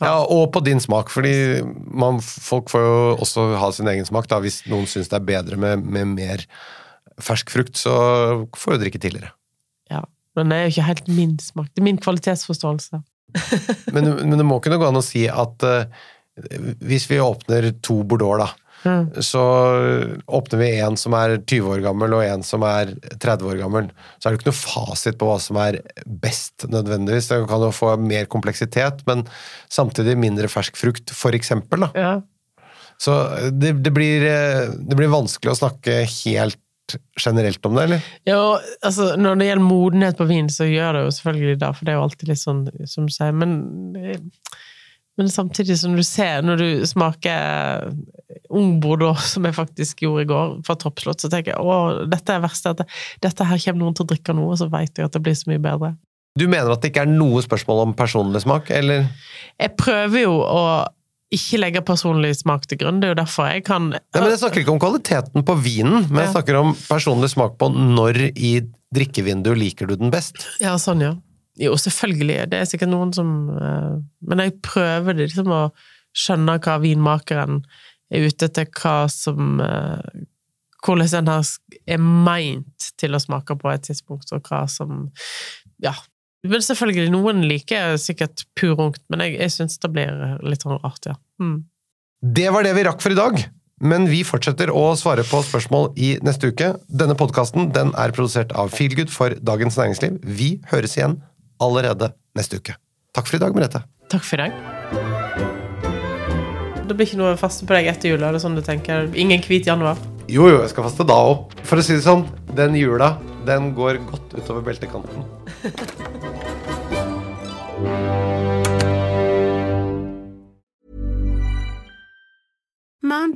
Ja, 0.00 0.16
og 0.24 0.48
på 0.54 0.62
din 0.64 0.80
smak, 0.80 1.12
fordi 1.12 1.62
man, 1.86 2.18
folk 2.24 2.72
får 2.72 2.82
jo 2.82 2.98
også 3.20 3.46
ha 3.60 3.70
sin 3.76 3.90
egen 3.92 4.08
smak. 4.08 4.26
Da. 4.30 4.40
Hvis 4.42 4.62
noen 4.70 4.88
syns 4.90 5.12
det 5.12 5.20
er 5.20 5.28
bedre 5.28 5.60
med, 5.60 5.84
med 5.84 6.16
mer 6.16 6.44
fersk 7.22 7.52
frukt, 7.52 7.76
så 7.78 7.94
får 8.58 8.74
du 8.74 8.86
drikke 8.86 9.00
tidligere. 9.02 9.34
Men 10.34 10.50
det 10.50 10.56
er 10.56 10.66
jo 10.66 10.74
ikke 10.74 10.88
helt 10.88 11.12
min 11.14 11.36
smak. 11.42 11.70
Det 11.72 11.82
er 11.82 11.88
min 11.90 12.00
kvalitetsforståelse. 12.02 13.02
Men, 13.94 14.12
men 14.28 14.38
det 14.38 14.44
må 14.46 14.60
kunne 14.62 14.76
gå 14.78 14.86
an 14.86 15.00
å 15.00 15.02
si 15.02 15.24
at 15.26 15.64
uh, 15.66 15.88
hvis 16.86 17.08
vi 17.10 17.16
åpner 17.18 17.72
to 17.82 17.96
Bordeaux, 18.06 18.38
da, 18.38 18.46
Mm. 18.84 19.22
så 19.22 19.42
åpner 20.26 20.58
vi 20.58 20.66
en 20.84 20.96
som 21.00 21.14
er 21.16 21.38
20 21.38 21.70
år 21.72 21.82
gammel 21.86 22.16
og 22.18 22.24
en 22.26 22.42
som 22.44 22.64
er 22.68 22.92
30 23.16 23.46
år 23.48 23.60
gammel, 23.62 23.88
så 24.18 24.28
er 24.28 24.34
det 24.34 24.40
ikke 24.42 24.50
noe 24.50 24.58
fasit 24.60 25.16
på 25.20 25.28
hva 25.28 25.38
som 25.40 25.58
er 25.62 25.78
best 26.04 26.66
nødvendigvis. 26.68 27.30
Det 27.30 27.40
kan 27.48 27.64
jo 27.64 27.72
få 27.72 27.94
mer 28.00 28.28
kompleksitet, 28.30 29.00
men 29.08 29.24
samtidig 29.72 30.18
mindre 30.20 30.50
fersk 30.52 30.76
frukt, 30.76 31.14
for 31.16 31.36
eksempel. 31.36 31.86
Da. 31.86 31.90
Ja. 31.96 32.12
Så 33.00 33.16
det, 33.56 33.72
det, 33.82 33.92
blir, 33.94 34.26
eh, 34.28 34.68
det 34.76 34.98
blir 34.98 35.12
vanskelig 35.12 35.54
å 35.54 35.60
snakke 35.64 36.02
helt 36.04 36.60
generelt 37.20 37.66
om 37.66 37.78
det, 37.78 37.86
eller? 37.88 38.12
Ja, 38.28 38.42
altså, 38.84 39.14
når 39.20 39.40
det 39.40 39.48
gjelder 39.48 39.66
modenhet 39.66 40.20
på 40.20 40.28
vin, 40.28 40.50
så 40.52 40.68
gjør 40.68 40.98
det 40.98 41.02
jo 41.06 41.16
selvfølgelig 41.18 41.58
det, 41.62 41.72
for 41.78 41.86
det 41.86 41.92
er 41.92 41.98
jo 41.98 42.06
alltid 42.06 42.30
litt 42.30 42.42
sånn, 42.42 42.62
som 42.90 43.08
du 43.08 43.14
sier, 43.14 43.34
men 43.36 43.58
men 45.14 45.28
samtidig 45.30 45.76
som 45.78 45.94
du 45.94 46.02
ser, 46.02 46.42
når 46.42 46.58
du 46.58 46.86
smaker 46.90 47.92
ung 48.54 48.80
Bordeaux, 48.82 49.20
som 49.34 49.46
jeg 49.46 49.56
faktisk 49.56 50.02
gjorde 50.06 50.24
i 50.24 50.30
går, 50.30 50.56
fra 50.66 50.78
Toppslott, 50.80 51.22
så 51.22 51.30
tenker 51.30 51.54
jeg 51.54 51.62
å, 51.62 52.06
dette 52.10 52.34
er 52.34 52.42
verst, 52.42 52.66
at 52.70 52.82
dette 53.22 53.46
her 53.46 53.62
kommer 53.66 53.84
noen 53.84 53.96
til 53.96 54.06
å 54.06 54.10
drikke 54.14 54.34
nå, 54.36 54.48
og 54.50 54.58
så 54.60 54.68
vet 54.72 54.98
jeg 54.98 55.06
at 55.06 55.14
det 55.14 55.22
blir 55.24 55.38
så 55.38 55.52
mye 55.52 55.62
bedre. 55.62 55.94
Du 56.34 56.48
mener 56.48 56.72
at 56.74 56.82
det 56.82 56.90
ikke 56.90 57.04
er 57.06 57.14
noe 57.14 57.44
spørsmål 57.44 57.84
om 57.84 57.94
personlig 57.94 58.42
smak, 58.42 58.72
eller? 58.74 59.06
Jeg 59.60 59.76
prøver 59.78 60.24
jo 60.24 60.40
å 60.42 60.62
ikke 61.32 61.58
legge 61.58 61.82
personlig 61.86 62.34
smak 62.38 62.66
til 62.68 62.78
grunn, 62.82 63.00
det 63.00 63.08
er 63.08 63.14
jo 63.14 63.20
derfor 63.22 63.48
jeg 63.50 63.64
kan 63.66 63.88
Nei, 63.90 64.00
men 64.12 64.30
Jeg 64.30 64.40
snakker 64.42 64.62
ikke 64.62 64.74
om 64.74 64.82
kvaliteten 64.82 65.44
på 65.46 65.56
vinen, 65.58 66.04
men 66.10 66.24
jeg 66.24 66.34
snakker 66.34 66.58
om 66.60 66.74
personlig 66.86 67.30
smak 67.32 67.56
på 67.58 67.70
når 67.72 68.20
i 68.34 68.58
drikkevinduet 68.94 69.58
liker 69.58 69.90
du 69.90 69.96
den 69.98 70.12
best. 70.14 70.44
Ja, 70.62 70.76
sånn, 70.78 71.02
ja. 71.02 71.14
Jo, 71.60 71.74
selvfølgelig. 71.78 72.48
Det 72.50 72.60
er 72.60 72.68
sikkert 72.68 72.90
noen 72.90 73.12
som 73.14 73.28
eh, 73.54 73.92
Men 74.26 74.42
jeg 74.42 74.56
prøver 74.66 75.14
det, 75.14 75.28
liksom 75.30 75.52
å 75.54 75.64
skjønne 76.14 76.56
hva 76.62 76.78
vinmakeren 76.82 77.60
er 78.14 78.26
ute 78.26 78.48
etter, 78.48 78.70
hva 78.80 79.04
som 79.10 79.60
eh, 79.62 80.24
Hvordan 80.84 81.08
den 81.08 81.30
her 81.32 81.46
er 81.88 82.00
meint 82.02 82.90
til 83.00 83.16
å 83.16 83.20
smake 83.22 83.54
på 83.56 83.70
et 83.72 83.86
tidspunkt, 83.86 84.28
og 84.36 84.44
hva 84.50 84.66
som 84.68 85.06
Ja. 85.80 85.94
Men 86.44 86.60
selvfølgelig, 86.60 87.08
noen 87.12 87.44
liker 87.48 87.94
sikkert 88.00 88.44
purungt, 88.58 89.00
men 89.12 89.22
jeg, 89.24 89.38
jeg 89.40 89.52
syns 89.54 89.78
det 89.80 89.90
blir 89.94 90.10
litt 90.44 90.64
sånn 90.64 90.76
rart, 90.82 91.08
ja. 91.08 91.16
Mm. 91.40 91.62
Det 92.24 92.48
var 92.52 92.64
det 92.64 92.74
vi 92.76 92.84
rakk 92.86 93.00
for 93.04 93.12
i 93.12 93.18
dag, 93.18 93.40
men 93.84 94.06
vi 94.08 94.22
fortsetter 94.24 94.70
å 94.72 94.84
svare 94.96 95.24
på 95.28 95.40
spørsmål 95.44 95.90
i 96.00 96.14
neste 96.24 96.52
uke. 96.52 96.74
Denne 96.88 97.16
podkasten 97.20 97.70
den 97.74 97.92
er 98.00 98.14
produsert 98.16 98.52
av 98.56 98.72
Feelgood 98.76 99.12
for 99.12 99.36
Dagens 99.44 99.76
Næringsliv. 99.80 100.20
Vi 100.24 100.50
høres 100.70 100.96
igjen 100.98 101.18
allerede 101.64 102.12
neste 102.36 102.60
uke. 102.60 102.76
Takk 103.16 103.28
for 103.28 103.38
i 103.38 103.42
dag, 103.44 103.56
Merete. 103.56 103.84
Takk 104.12 104.24
for 104.24 104.40
i 104.40 104.46
dag. 104.46 104.52
Det 106.84 106.96
blir 106.96 107.08
ikke 107.08 107.20
noe 107.20 107.36
faste 107.40 107.64
på 107.64 107.76
deg 107.76 107.88
etter 107.92 108.12
jula? 108.12 108.28
Er 108.28 108.36
det 108.36 108.42
sånn 108.44 108.56
du 108.58 108.64
tenker? 108.64 109.08
Ingen 109.16 109.40
hvit 109.44 109.68
januar? 109.68 110.00
Jo, 110.28 110.48
jo, 110.48 110.60
jeg 110.60 110.72
skal 110.72 110.88
faste 110.88 111.08
da 111.08 111.16
òg. 111.32 111.56
For 111.64 111.80
å 111.80 111.84
si 111.84 111.96
det 111.96 112.04
sånn, 112.04 112.26
den 112.56 112.76
jula, 112.76 113.14
den 113.48 113.72
går 113.76 114.00
godt 114.08 114.36
utover 114.36 114.64
beltekanten. 114.68 115.24